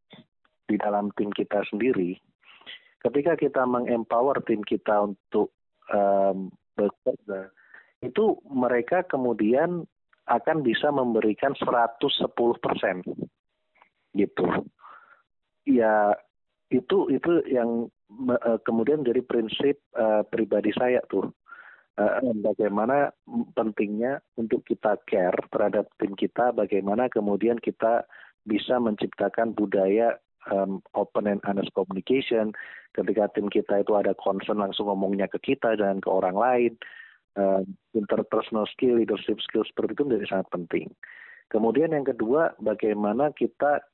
[0.69, 2.21] di dalam tim kita sendiri,
[3.01, 5.55] ketika kita mengempower tim kita untuk
[5.89, 7.49] um, bekerja,
[8.05, 9.89] itu mereka kemudian
[10.27, 12.29] akan bisa memberikan 110
[12.61, 13.01] persen,
[14.13, 14.47] gitu.
[15.65, 16.13] Ya
[16.69, 17.87] itu itu yang
[18.29, 21.46] uh, kemudian dari prinsip uh, pribadi saya tuh uh,
[22.45, 23.09] bagaimana
[23.57, 28.05] pentingnya untuk kita care terhadap tim kita, bagaimana kemudian kita
[28.45, 30.21] bisa menciptakan budaya
[30.53, 32.53] um, open and honest communication.
[32.93, 36.73] Ketika tim kita itu ada concern langsung ngomongnya ke kita dan ke orang lain.
[37.37, 37.61] Uh,
[37.93, 40.89] interpersonal skill, leadership skill seperti itu menjadi sangat penting.
[41.53, 43.85] Kemudian yang kedua, bagaimana kita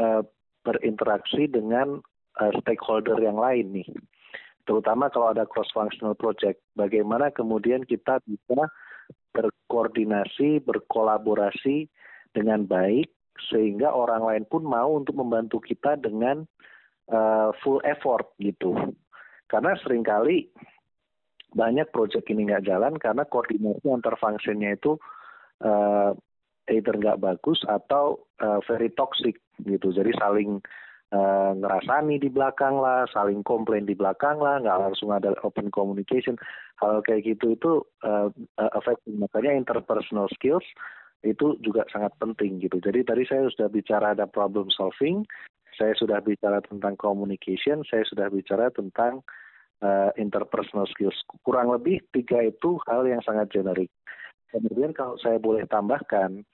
[0.00, 0.24] uh,
[0.64, 2.00] berinteraksi dengan
[2.40, 3.88] uh, stakeholder yang lain nih
[4.64, 6.60] terutama kalau ada cross functional project.
[6.76, 8.68] Bagaimana kemudian kita bisa
[9.34, 11.90] berkoordinasi berkolaborasi
[12.32, 13.10] dengan baik
[13.50, 16.46] sehingga orang lain pun mau untuk membantu kita dengan
[17.10, 18.94] uh, full effort gitu.
[19.50, 20.48] Karena sering kali
[21.54, 24.98] banyak project ini nggak jalan karena koordinasi antar fungsinya itu
[25.62, 26.10] uh,
[26.70, 29.94] either nggak bagus atau uh, very toxic gitu.
[29.94, 30.58] Jadi saling
[31.12, 36.38] uh, ngerasani di belakang lah, saling komplain di belakang lah, nggak langsung ada open communication.
[36.80, 39.20] Hal kayak gitu itu uh, uh, affecting.
[39.20, 40.64] Makanya interpersonal skills
[41.24, 42.80] itu juga sangat penting gitu.
[42.80, 45.24] Jadi tadi saya sudah bicara ada problem solving,
[45.74, 49.24] saya sudah bicara tentang communication, saya sudah bicara tentang
[49.80, 51.16] uh, interpersonal skills.
[51.42, 53.90] Kurang lebih tiga itu hal yang sangat generik.
[54.54, 56.46] Kemudian kalau saya boleh tambahkan,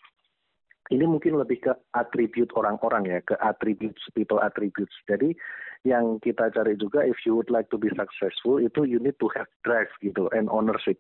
[0.90, 4.92] ini mungkin lebih ke atribut orang-orang ya, ke attributes, people attributes.
[5.06, 5.38] Jadi
[5.86, 9.30] yang kita cari juga, if you would like to be successful, itu you need to
[9.38, 10.98] have drive gitu, and ownership.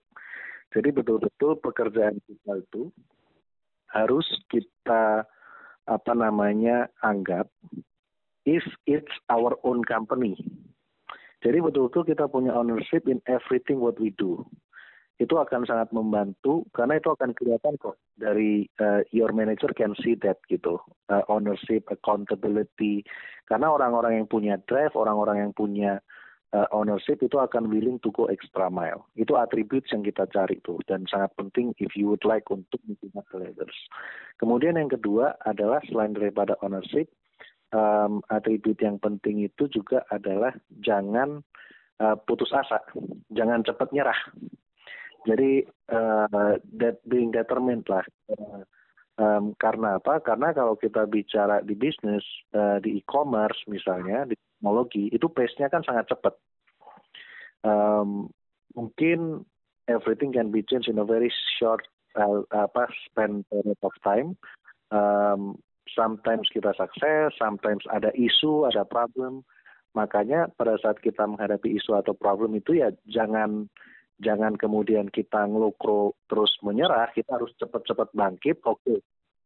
[0.70, 2.94] Jadi betul-betul pekerjaan kita itu
[3.90, 5.26] harus kita
[5.90, 7.50] apa namanya anggap
[8.46, 10.38] if it's our own company.
[11.42, 14.46] Jadi betul-betul kita punya ownership in everything what we do
[15.20, 20.16] itu akan sangat membantu karena itu akan kelihatan kok dari uh, your manager can see
[20.16, 20.80] that gitu.
[21.12, 23.04] Uh, ownership accountability.
[23.44, 26.00] Karena orang-orang yang punya drive orang-orang yang punya
[26.56, 29.04] uh, ownership itu akan willing to go extra mile.
[29.12, 33.52] Itu atribut yang kita cari tuh dan sangat penting if you would like untuk mempunyai
[33.52, 33.76] leaders
[34.40, 37.12] kemudian yang kedua adalah selain daripada ownership
[37.76, 41.44] um, atribut yang penting itu juga adalah jangan
[42.24, 42.80] putus asa.
[43.28, 44.16] Jangan cepat nyerah
[45.28, 48.04] jadi uh, that being determined lah.
[49.20, 50.16] Um, karena apa?
[50.24, 52.24] Karena kalau kita bicara di bisnis,
[52.56, 56.34] uh, di e-commerce misalnya, di teknologi, itu pace-nya kan sangat cepat.
[57.60, 58.32] Um,
[58.72, 59.44] mungkin
[59.84, 61.28] everything can be changed in a very
[61.60, 61.84] short
[62.16, 64.40] uh, apa span period of time.
[64.88, 65.60] Um,
[65.92, 69.44] sometimes kita sukses, sometimes ada isu, ada problem.
[69.92, 73.68] Makanya pada saat kita menghadapi isu atau problem itu ya jangan
[74.20, 78.60] jangan kemudian kita ngelukro terus menyerah, kita harus cepat-cepat bangkit.
[78.68, 78.98] Oke, okay,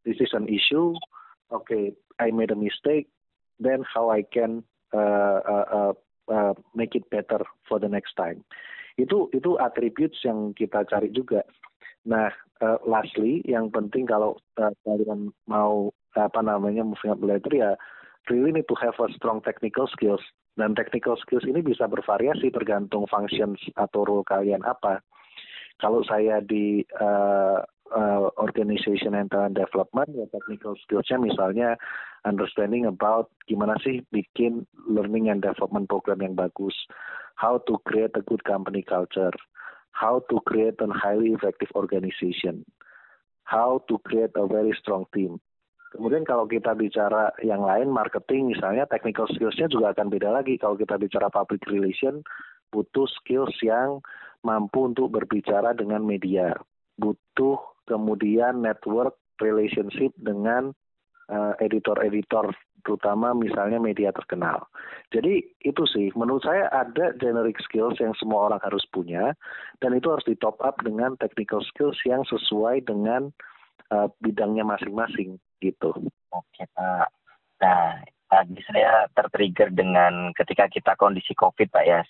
[0.03, 0.93] this is an issue.
[1.49, 1.83] Oke, okay,
[2.19, 3.07] I made a mistake.
[3.55, 5.93] Then how I can uh, uh, uh,
[6.27, 8.43] uh, make it better for the next time.
[8.99, 11.47] Itu itu attributes yang kita cari juga.
[12.05, 12.29] Nah,
[12.61, 17.71] uh, lastly, yang penting kalau uh, kalian mau apa namanya moving up later ya,
[18.31, 20.23] really need to have a strong technical skills
[20.55, 25.03] dan technical skills ini bisa bervariasi tergantung functions atau role kalian apa.
[25.75, 27.59] Kalau saya di uh,
[27.91, 31.69] uh, organization and talent development, ya technical skillsnya misalnya
[32.23, 36.73] understanding about gimana sih bikin learning and development program yang bagus,
[37.35, 39.35] how to create a good company culture,
[39.91, 42.63] how to create a highly effective organization,
[43.43, 45.43] how to create a very strong team.
[45.95, 50.59] Kemudian kalau kita bicara yang lain, marketing misalnya, technical skills-nya juga akan beda lagi.
[50.59, 52.19] Kalau kita bicara public relation,
[52.75, 54.03] butuh skills yang
[54.43, 56.51] mampu untuk berbicara dengan media.
[56.99, 60.75] Butuh kemudian network relationship dengan
[61.31, 62.51] uh, editor-editor,
[62.83, 64.67] terutama misalnya media terkenal.
[65.15, 69.31] Jadi itu sih, menurut saya ada generic skills yang semua orang harus punya,
[69.79, 73.31] dan itu harus di top up dengan technical skills yang sesuai dengan
[73.95, 75.91] uh, bidangnya masing-masing gitu.
[76.31, 77.07] Oke Pak.
[77.61, 82.01] Nah tadi saya tertrigger dengan ketika kita kondisi COVID Pak ya.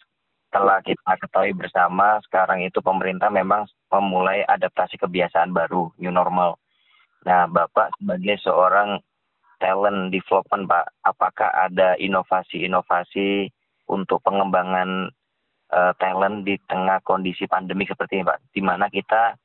[0.49, 6.55] Setelah kita ketahui bersama sekarang itu pemerintah memang memulai adaptasi kebiasaan baru new normal.
[7.25, 9.01] Nah, Bapak sebagai seorang
[9.57, 13.49] talent development, Pak, apakah ada inovasi-inovasi
[13.89, 15.09] untuk pengembangan
[15.73, 19.35] uh, talent di tengah kondisi pandemi seperti ini, Pak, di mana kita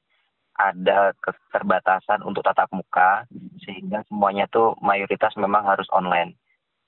[0.68, 3.24] ada keterbatasan untuk tatap muka
[3.64, 6.36] sehingga semuanya tuh mayoritas memang harus online.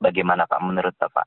[0.03, 1.25] Bagaimana Pak menurut Bapak?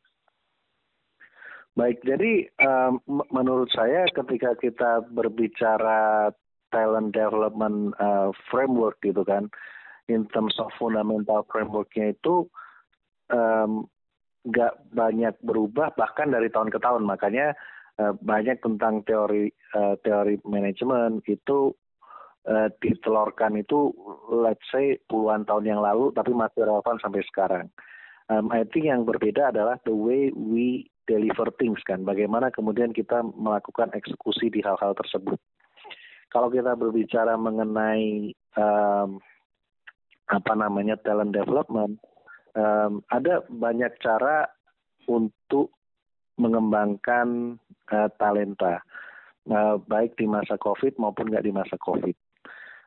[1.76, 3.04] Baik, jadi um,
[3.34, 6.32] menurut saya ketika kita berbicara
[6.72, 9.52] talent development uh, framework gitu kan,
[10.08, 12.48] in terms of fundamental frameworknya itu
[13.32, 13.90] um,
[14.94, 17.58] banyak berubah bahkan dari tahun ke tahun makanya
[17.98, 21.74] uh, banyak tentang teori uh, teori manajemen itu
[22.46, 23.92] uh, ditelorkan itu
[24.30, 27.68] let's say puluhan tahun yang lalu tapi masih relevan sampai sekarang.
[28.26, 33.22] Um, I think yang berbeda adalah the way we deliver things kan, bagaimana kemudian kita
[33.22, 35.38] melakukan eksekusi di hal-hal tersebut.
[36.34, 39.22] Kalau kita berbicara mengenai um,
[40.26, 42.02] apa namanya talent development,
[42.58, 44.50] um, ada banyak cara
[45.06, 45.70] untuk
[46.42, 47.62] mengembangkan
[47.94, 48.82] uh, talenta,
[49.54, 52.25] uh, baik di masa COVID maupun nggak di masa COVID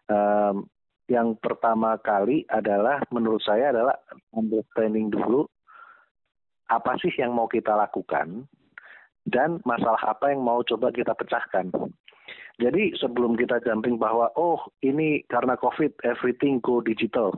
[0.09, 0.67] um,
[1.09, 3.97] yang pertama kali adalah menurut saya adalah
[4.37, 5.49] understanding dulu
[6.69, 8.45] apa sih yang mau kita lakukan
[9.25, 11.73] dan masalah apa yang mau coba kita pecahkan.
[12.61, 17.33] Jadi sebelum kita jumping bahwa oh ini karena COVID everything go digital.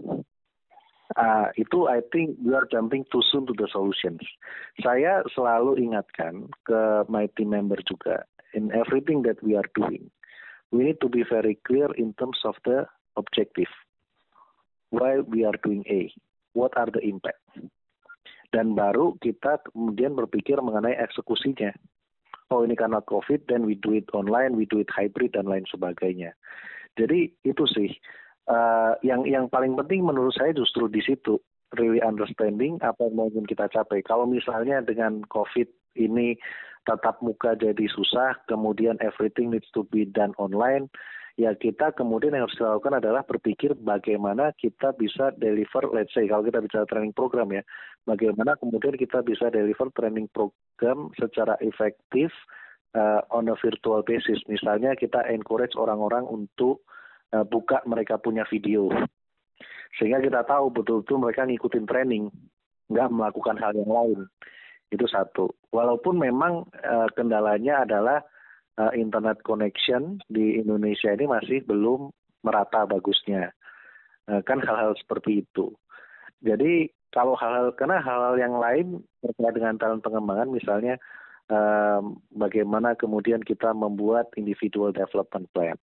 [1.18, 4.22] Uh, itu I think we are jumping too soon to the solutions.
[4.78, 8.22] Saya selalu ingatkan ke my team member juga
[8.54, 10.10] in everything that we are doing
[10.70, 13.70] we need to be very clear in terms of the objective.
[14.90, 16.10] Why we are doing A?
[16.54, 17.42] What are the impact?
[18.50, 21.70] Dan baru kita kemudian berpikir mengenai eksekusinya.
[22.50, 25.62] Oh ini karena COVID, then we do it online, we do it hybrid dan lain
[25.70, 26.34] sebagainya.
[26.98, 27.94] Jadi itu sih
[28.50, 31.38] uh, yang yang paling penting menurut saya justru di situ
[31.78, 34.02] really understanding apa yang mau kita capai.
[34.02, 36.38] Kalau misalnya dengan COVID ini
[36.88, 40.88] tatap muka jadi susah, kemudian everything needs to be done online,
[41.36, 46.44] ya kita kemudian yang harus dilakukan adalah berpikir bagaimana kita bisa deliver, let's say kalau
[46.44, 47.62] kita bicara training program ya,
[48.08, 52.32] bagaimana kemudian kita bisa deliver training program secara efektif
[52.96, 54.40] uh, on a virtual basis.
[54.48, 56.82] Misalnya kita encourage orang-orang untuk
[57.36, 58.88] uh, buka mereka punya video,
[60.00, 62.24] sehingga kita tahu betul-betul mereka ngikutin training,
[62.88, 64.20] nggak melakukan hal yang lain.
[64.90, 65.54] Itu satu.
[65.70, 68.18] Walaupun memang uh, kendalanya adalah
[68.78, 72.10] uh, internet connection di Indonesia ini masih belum
[72.42, 73.54] merata bagusnya.
[74.26, 75.70] Uh, kan hal-hal seperti itu.
[76.42, 80.94] Jadi kalau hal-hal karena hal-hal yang lain terkait dengan talent pengembangan misalnya
[81.50, 85.76] um, bagaimana kemudian kita membuat individual development plan.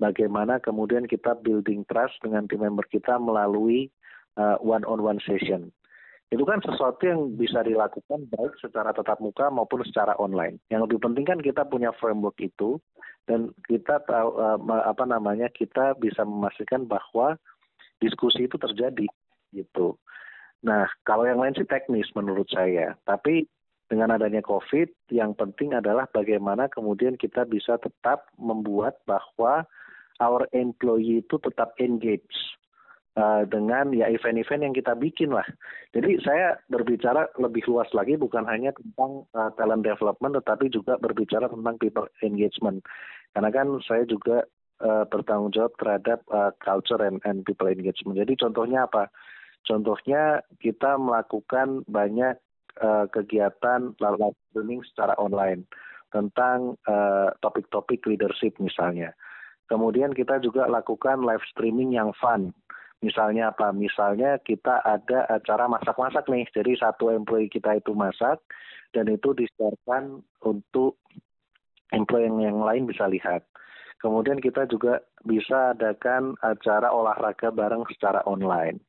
[0.00, 3.92] Bagaimana kemudian kita building trust dengan tim member kita melalui
[4.34, 5.70] uh, one on one session
[6.32, 10.56] itu kan sesuatu yang bisa dilakukan baik secara tatap muka maupun secara online.
[10.72, 12.80] Yang lebih penting kan kita punya framework itu
[13.28, 14.56] dan kita tahu uh,
[14.88, 17.36] apa namanya kita bisa memastikan bahwa
[18.00, 19.04] diskusi itu terjadi
[19.52, 20.00] gitu.
[20.64, 23.44] Nah, kalau yang lain sih teknis menurut saya, tapi
[23.92, 29.68] dengan adanya COVID, yang penting adalah bagaimana kemudian kita bisa tetap membuat bahwa
[30.16, 32.56] our employee itu tetap engage
[33.16, 35.44] uh, dengan ya event-event yang kita bikin lah.
[35.92, 41.48] Jadi saya berbicara lebih luas lagi bukan hanya tentang uh, talent development tetapi juga berbicara
[41.48, 42.80] tentang people engagement.
[43.32, 44.44] Karena kan saya juga
[44.80, 48.16] uh, bertanggung jawab terhadap uh, culture and, and people engagement.
[48.16, 49.08] Jadi contohnya apa?
[49.62, 52.34] Contohnya kita melakukan banyak
[52.82, 55.64] uh, kegiatan streaming secara online
[56.12, 56.76] tentang
[57.40, 59.16] topik-topik uh, leadership misalnya.
[59.64, 62.52] Kemudian kita juga lakukan live streaming yang fun
[63.02, 63.74] Misalnya apa?
[63.74, 66.46] Misalnya kita ada acara masak-masak nih.
[66.54, 68.38] Jadi satu employee kita itu masak
[68.94, 71.02] dan itu disiarkan untuk
[71.90, 73.42] employee yang, yang lain bisa lihat.
[73.98, 78.82] Kemudian kita juga bisa adakan acara olahraga bareng secara online.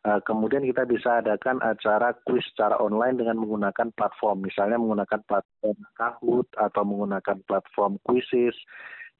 [0.00, 5.76] Uh, kemudian kita bisa adakan acara quiz secara online dengan menggunakan platform, misalnya menggunakan platform
[5.92, 8.56] Kahoot atau menggunakan platform Quizzes.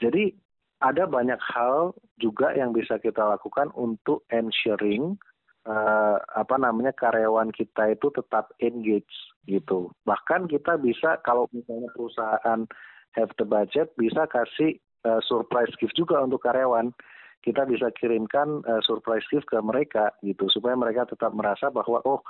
[0.00, 0.32] Jadi
[0.80, 5.20] ada banyak hal juga yang bisa kita lakukan untuk ensuring
[5.68, 9.12] uh, apa namanya karyawan kita itu tetap engage
[9.44, 9.92] gitu.
[10.08, 12.64] Bahkan kita bisa kalau misalnya perusahaan
[13.12, 16.92] have the budget bisa kasih uh, surprise gift juga untuk karyawan.
[17.40, 22.20] Kita bisa kirimkan uh, surprise gift ke mereka gitu supaya mereka tetap merasa bahwa oh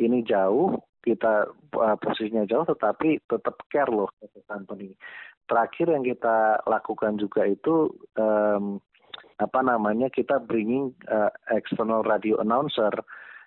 [0.00, 4.92] ini jauh kita uh, posisinya jauh tetapi tetap care loh ke company
[5.48, 7.90] terakhir yang kita lakukan juga itu
[8.20, 8.78] um,
[9.38, 12.92] apa namanya kita bringing uh, external radio announcer.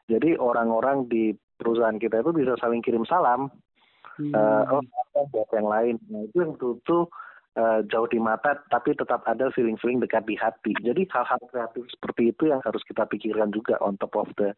[0.09, 3.53] Jadi orang-orang di perusahaan kita itu bisa saling kirim salam.
[4.19, 4.33] Hmm.
[4.35, 5.95] Uh, oh, buat yang lain.
[6.11, 7.07] Nah itu yang betul-betul
[7.55, 10.73] uh, jauh di mata, tapi tetap ada feeling-feeling dekat di hati.
[10.83, 14.51] Jadi hal-hal kreatif seperti itu yang harus kita pikirkan juga on top of the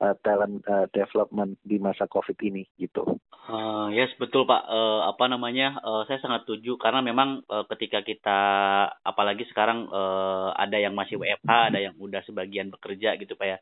[0.00, 3.18] uh, talent uh, development di masa COVID ini gitu.
[3.48, 4.62] Uh, yes betul Pak.
[4.68, 5.80] Uh, apa namanya?
[5.80, 8.40] Uh, saya sangat setuju karena memang uh, ketika kita
[9.02, 13.58] apalagi sekarang uh, ada yang masih WFH, ada yang udah sebagian bekerja gitu Pak ya.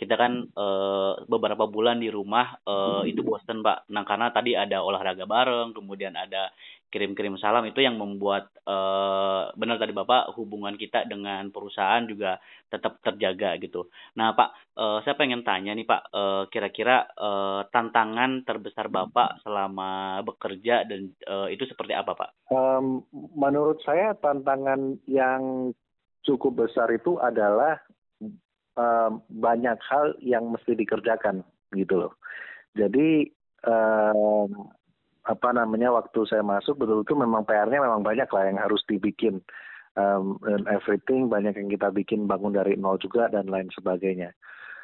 [0.00, 3.90] Kita kan uh, beberapa bulan di rumah uh, itu bosen Pak.
[3.92, 6.52] Nah karena tadi ada olahraga bareng, kemudian ada
[6.90, 12.98] kirim-kirim salam itu yang membuat uh, benar tadi Bapak hubungan kita dengan perusahaan juga tetap
[13.00, 13.86] terjaga gitu.
[14.18, 20.20] Nah Pak, uh, saya pengen tanya nih Pak, uh, kira-kira uh, tantangan terbesar Bapak selama
[20.26, 22.30] bekerja dan uh, itu seperti apa Pak?
[22.50, 23.06] Um,
[23.38, 25.72] menurut saya tantangan yang
[26.26, 27.80] cukup besar itu adalah
[29.28, 31.44] banyak hal yang mesti dikerjakan
[31.76, 32.12] gitu loh.
[32.72, 33.28] Jadi
[33.68, 34.72] um,
[35.28, 39.44] apa namanya waktu saya masuk betul-betul memang PR-nya memang banyak lah yang harus dibikin
[40.00, 44.32] um, and everything banyak yang kita bikin bangun dari nol juga dan lain sebagainya.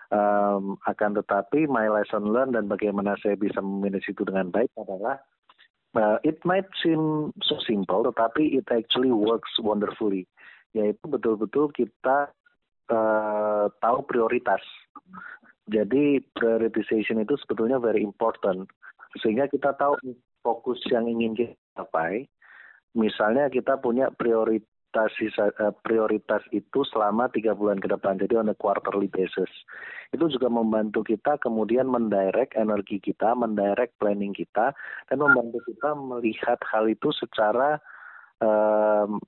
[0.07, 5.19] Um, akan tetapi my lesson learned dan bagaimana saya bisa memanage itu dengan baik adalah
[5.99, 10.31] uh, it might seem so simple tetapi it actually works wonderfully
[10.79, 12.31] yaitu betul-betul kita
[12.93, 14.63] uh, tahu prioritas.
[15.67, 18.71] Jadi prioritization itu sebetulnya very important
[19.23, 19.99] sehingga kita tahu
[20.47, 22.31] fokus yang ingin kita capai.
[22.97, 28.57] Misalnya kita punya prioritas eh, prioritas itu selama tiga bulan ke depan, jadi on a
[28.57, 29.51] quarterly basis.
[30.15, 34.73] Itu juga membantu kita kemudian mendirect energi kita, mendirect planning kita,
[35.11, 37.77] dan membantu kita melihat hal itu secara
[38.41, 39.21] um,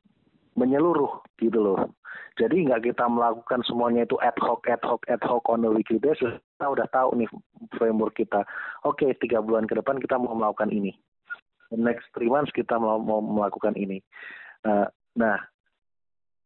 [0.57, 1.93] menyeluruh gitu loh.
[2.39, 5.99] Jadi nggak kita melakukan semuanya itu ad hoc, ad hoc, ad hoc on a weekly
[5.99, 6.39] basis.
[6.55, 7.29] Kita udah tahu nih
[7.75, 8.47] framework kita.
[8.87, 10.95] Oke, okay, tiga bulan ke depan kita mau melakukan ini.
[11.75, 13.99] The next three months kita mau, mau melakukan ini.
[14.63, 14.87] Uh,
[15.19, 15.43] nah,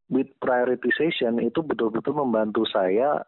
[0.09, 3.21] with prioritization itu betul-betul membantu saya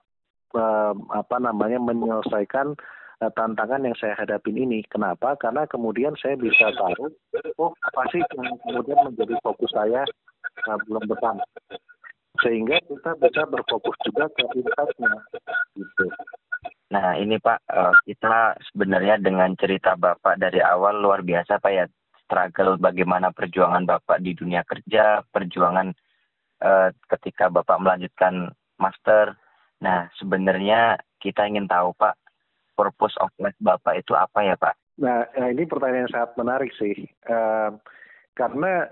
[0.56, 2.80] uh, apa namanya menyelesaikan
[3.20, 4.80] uh, tantangan yang saya hadapin ini.
[4.88, 5.36] Kenapa?
[5.36, 7.12] Karena kemudian saya bisa tahu,
[7.60, 10.08] oh apa sih yang kemudian menjadi fokus saya
[10.64, 11.36] uh, bulan depan
[12.43, 15.12] sehingga kita bisa berfokus juga ke impactnya
[15.78, 16.07] gitu.
[16.91, 21.87] Nah ini Pak uh, kita sebenarnya dengan cerita Bapak dari awal luar biasa Pak ya
[22.26, 25.95] struggle bagaimana perjuangan Bapak di dunia kerja perjuangan
[26.62, 28.51] uh, ketika Bapak melanjutkan
[28.82, 29.39] master.
[29.78, 32.18] Nah sebenarnya kita ingin tahu Pak
[32.74, 34.74] purpose of life Bapak itu apa ya Pak?
[34.99, 37.07] Nah ini pertanyaan yang sangat menarik sih
[38.35, 38.91] karena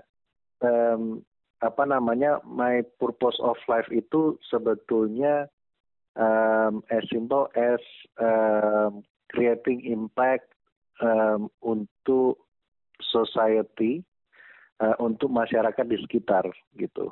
[0.63, 1.19] um,
[1.63, 5.47] apa namanya my purpose of life itu sebetulnya
[6.19, 7.79] um, as simple as
[8.19, 8.99] um,
[9.31, 10.51] creating impact
[10.99, 12.43] um, untuk
[12.99, 14.03] society
[14.83, 16.45] uh, untuk masyarakat di sekitar
[16.75, 17.09] gitu.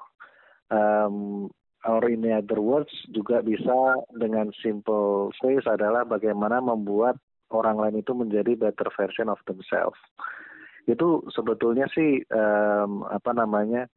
[0.71, 1.47] Um,
[1.83, 7.17] or in other words juga bisa dengan simple phrase adalah bagaimana membuat
[7.51, 9.99] orang lain itu menjadi better version of themselves.
[10.87, 13.89] Itu sebetulnya sih um, apa namanya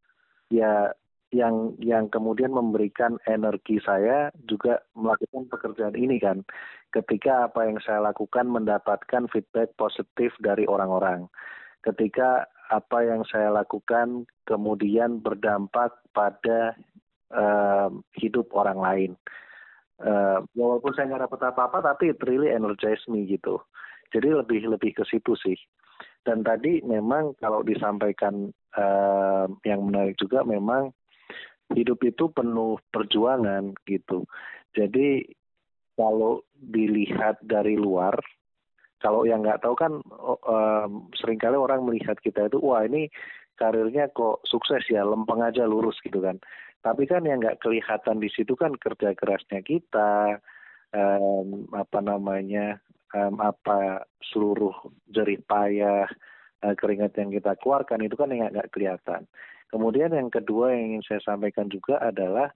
[0.50, 0.92] ya
[1.34, 6.46] yang yang kemudian memberikan energi saya juga melakukan pekerjaan ini kan.
[6.94, 11.26] Ketika apa yang saya lakukan mendapatkan feedback positif dari orang-orang.
[11.82, 16.78] Ketika apa yang saya lakukan kemudian berdampak pada
[17.34, 19.12] uh, hidup orang lain.
[19.98, 23.58] Uh, walaupun saya nggak dapat apa-apa tapi it really energize me gitu.
[24.14, 25.58] Jadi lebih lebih ke situ sih
[26.24, 30.88] dan tadi memang kalau disampaikan uh, yang menarik juga memang
[31.76, 34.24] hidup itu penuh perjuangan gitu.
[34.72, 35.24] Jadi
[35.94, 38.16] kalau dilihat dari luar,
[38.98, 40.00] kalau yang nggak tahu kan
[40.48, 43.12] um, sering kali orang melihat kita itu wah ini
[43.54, 46.40] karirnya kok sukses ya lempeng aja lurus gitu kan.
[46.80, 50.40] Tapi kan yang nggak kelihatan di situ kan kerja kerasnya kita,
[50.92, 52.80] um, apa namanya
[53.14, 54.74] um, apa seluruh
[55.08, 56.10] jerih payah
[56.66, 59.24] uh, keringat yang kita keluarkan itu kan yang nggak kelihatan.
[59.70, 62.50] Kemudian yang kedua yang ingin saya sampaikan juga adalah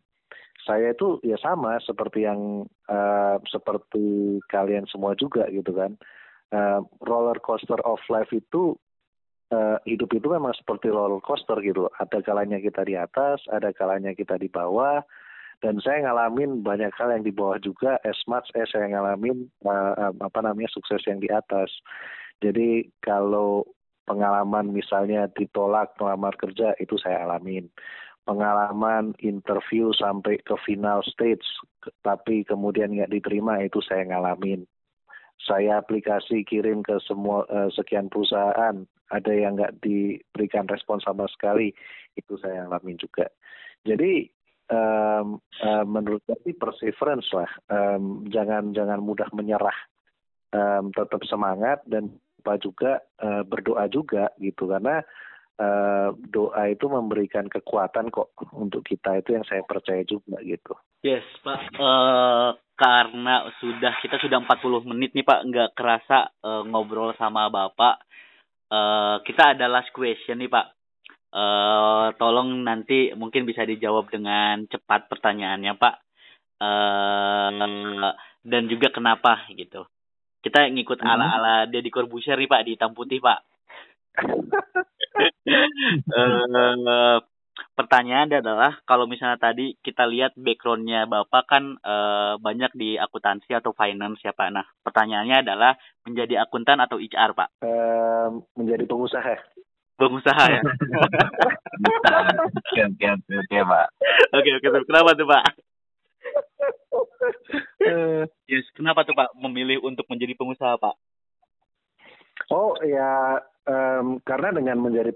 [0.67, 5.95] saya itu ya sama seperti yang uh, seperti kalian semua juga gitu kan.
[6.49, 8.73] Uh, roller coaster of life itu
[9.53, 11.89] uh, hidup itu memang seperti roller coaster gitu.
[11.97, 15.01] Ada kalanya kita di atas, ada kalanya kita di bawah
[15.59, 20.15] dan saya ngalamin banyak hal yang di bawah juga as much as saya ngalamin uh,
[20.15, 21.71] apa namanya sukses yang di atas
[22.39, 23.67] jadi kalau
[24.07, 27.67] pengalaman misalnya ditolak melamar kerja itu saya alamin
[28.29, 31.49] pengalaman interview sampai ke final stage,
[32.05, 34.69] tapi kemudian nggak diterima itu saya ngalamin.
[35.41, 41.73] Saya aplikasi kirim ke semua uh, sekian perusahaan, ada yang nggak diberikan respon sama sekali,
[42.21, 43.33] itu saya ngalamin juga.
[43.89, 44.29] Jadi
[44.69, 49.77] um, uh, menurut saya perseverance lah, um, jangan jangan mudah menyerah,
[50.53, 55.05] um, tetap semangat dan lupa juga uh, berdoa juga gitu karena
[55.61, 60.73] uh, doa itu memberikan kekuatan kok untuk kita itu yang saya percaya juga gitu.
[61.05, 61.77] Yes, Pak.
[61.77, 68.07] Uh, karena sudah kita sudah 40 menit nih Pak, nggak kerasa uh, ngobrol sama Bapak.
[68.71, 70.78] Uh, kita ada last question nih Pak.
[71.29, 75.95] Uh, tolong nanti mungkin bisa dijawab dengan cepat pertanyaannya Pak.
[76.59, 78.11] Uh,
[78.43, 79.85] dan juga kenapa gitu.
[80.41, 81.09] Kita ngikut hmm.
[81.09, 83.41] ala-ala Deddy Corbuzier nih Pak di hitam putih Pak.
[86.17, 87.19] uh,
[87.79, 93.71] pertanyaan adalah kalau misalnya tadi kita lihat backgroundnya bapak kan uh, banyak di akuntansi atau
[93.75, 94.51] finance ya pak.
[94.51, 97.49] Nah pertanyaannya adalah menjadi akuntan atau HR pak?
[97.63, 99.39] Uh, menjadi pengusaha.
[99.99, 100.63] Pengusaha ya.
[102.79, 103.87] Oke oke oke pak.
[104.31, 105.45] Oke oke kenapa tuh pak?
[108.49, 110.97] yes, kenapa tuh Pak memilih untuk menjadi pengusaha Pak?
[112.49, 115.11] Oh ya um, karena dengan menjadi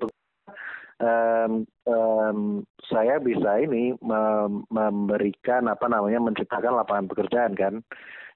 [1.00, 2.38] um, um,
[2.90, 7.74] saya bisa ini mem memberikan apa namanya menciptakan lapangan pekerjaan kan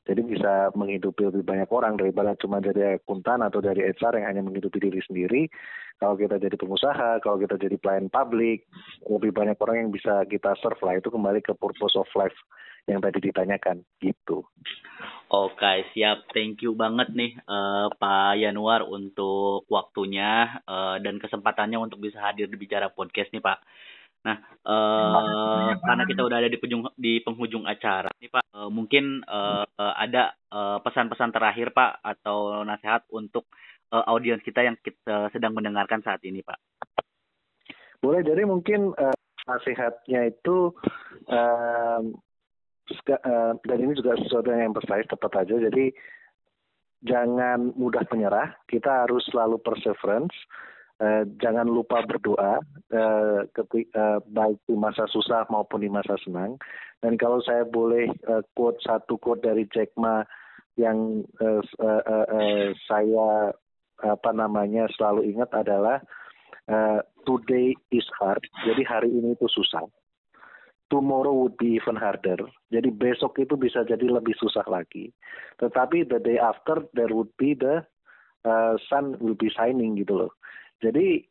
[0.07, 4.43] jadi bisa menghidupi lebih banyak orang daripada cuma jadi akuntan atau dari HR yang hanya
[4.47, 5.51] menghidupi diri sendiri.
[5.99, 8.71] Kalau kita jadi pengusaha, kalau kita jadi pelayan publik,
[9.11, 10.95] lebih banyak orang yang bisa kita serve lah.
[10.95, 12.37] Itu kembali ke purpose of life
[12.87, 14.47] yang tadi ditanyakan gitu.
[15.27, 16.31] Oke, siap.
[16.31, 22.47] Thank you banget nih uh, Pak Yanuar untuk waktunya uh, dan kesempatannya untuk bisa hadir
[22.47, 23.59] di bicara podcast nih Pak.
[24.27, 29.23] Nah, uh, karena kita udah ada di penghujung di penghujung acara nih Pak, uh, mungkin
[29.23, 30.35] uh, uh, ada
[30.83, 33.47] pesan-pesan uh, terakhir Pak atau nasihat untuk
[33.95, 36.59] uh, audiens kita yang kita sedang mendengarkan saat ini Pak.
[38.03, 39.15] Boleh, jadi mungkin uh,
[39.47, 40.75] nasihatnya itu
[41.31, 42.03] uh,
[42.87, 45.59] Eh, dan ini juga sesuatu yang precise tepat aja.
[45.59, 45.91] Jadi
[47.03, 48.55] jangan mudah menyerah.
[48.71, 50.35] Kita harus selalu perseverance
[51.01, 52.61] uh, jangan lupa berdoa
[52.93, 56.61] uh, ketika, uh, baik di masa susah maupun di masa senang
[57.01, 60.25] dan kalau saya boleh uh, quote satu quote dari Jack Ma
[60.77, 63.53] yang uh, uh, uh, uh, saya
[64.05, 66.05] apa namanya selalu ingat adalah
[66.69, 69.89] uh, today is hard jadi hari ini itu susah
[70.89, 72.39] tomorrow would be even harder.
[72.71, 75.11] Jadi besok itu bisa jadi lebih susah lagi.
[75.59, 77.83] Tetapi the day after there would be the
[78.47, 80.33] uh, sun will be shining gitu loh.
[80.81, 81.25] Jadi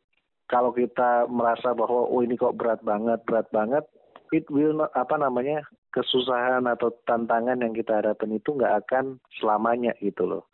[0.46, 3.84] kalau kita merasa bahwa oh ini kok berat banget, berat banget,
[4.30, 9.94] it will not, apa namanya kesusahan atau tantangan yang kita hadapin itu nggak akan selamanya
[9.98, 10.44] gitu loh.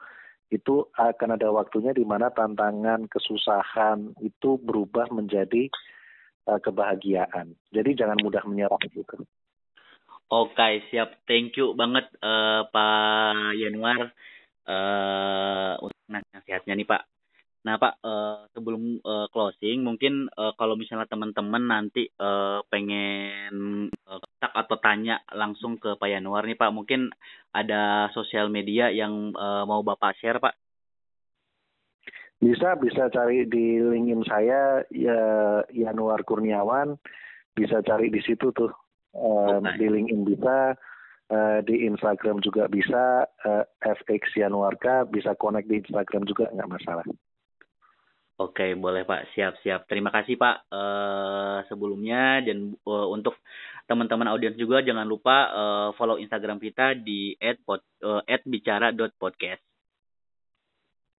[0.53, 5.69] Itu akan ada waktunya di mana tantangan, kesusahan itu berubah menjadi
[6.49, 7.57] uh, kebahagiaan.
[7.73, 9.25] Jadi jangan mudah menyerah gitu.
[10.33, 11.29] Oke, siap.
[11.29, 14.13] Thank you banget uh, Pak Yanuar
[14.65, 17.12] uh, untuk nasihatnya nih Pak.
[17.63, 24.19] Nah Pak, uh, sebelum uh, closing, mungkin uh, kalau misalnya teman-teman nanti uh, pengen uh,
[24.43, 27.15] atau tanya langsung ke Pak Yanuar nih Pak, mungkin
[27.55, 30.59] ada sosial media yang uh, mau Bapak share Pak?
[32.43, 36.99] Bisa bisa cari di LinkedIn saya ya Yanuar Kurniawan,
[37.55, 38.75] bisa cari di situ tuh.
[39.15, 39.79] Um, okay.
[39.79, 40.75] Di LinkedIn bisa,
[41.31, 47.07] uh, di Instagram juga bisa, uh, FX Yanuarka bisa connect di Instagram juga nggak masalah.
[48.41, 49.33] Oke, boleh Pak.
[49.37, 49.87] Siap-siap.
[49.87, 53.37] Terima kasih Pak uh, sebelumnya dan uh, untuk
[53.85, 57.37] teman-teman audiens juga jangan lupa uh, follow Instagram kita di
[58.49, 59.72] @bicara.podcast.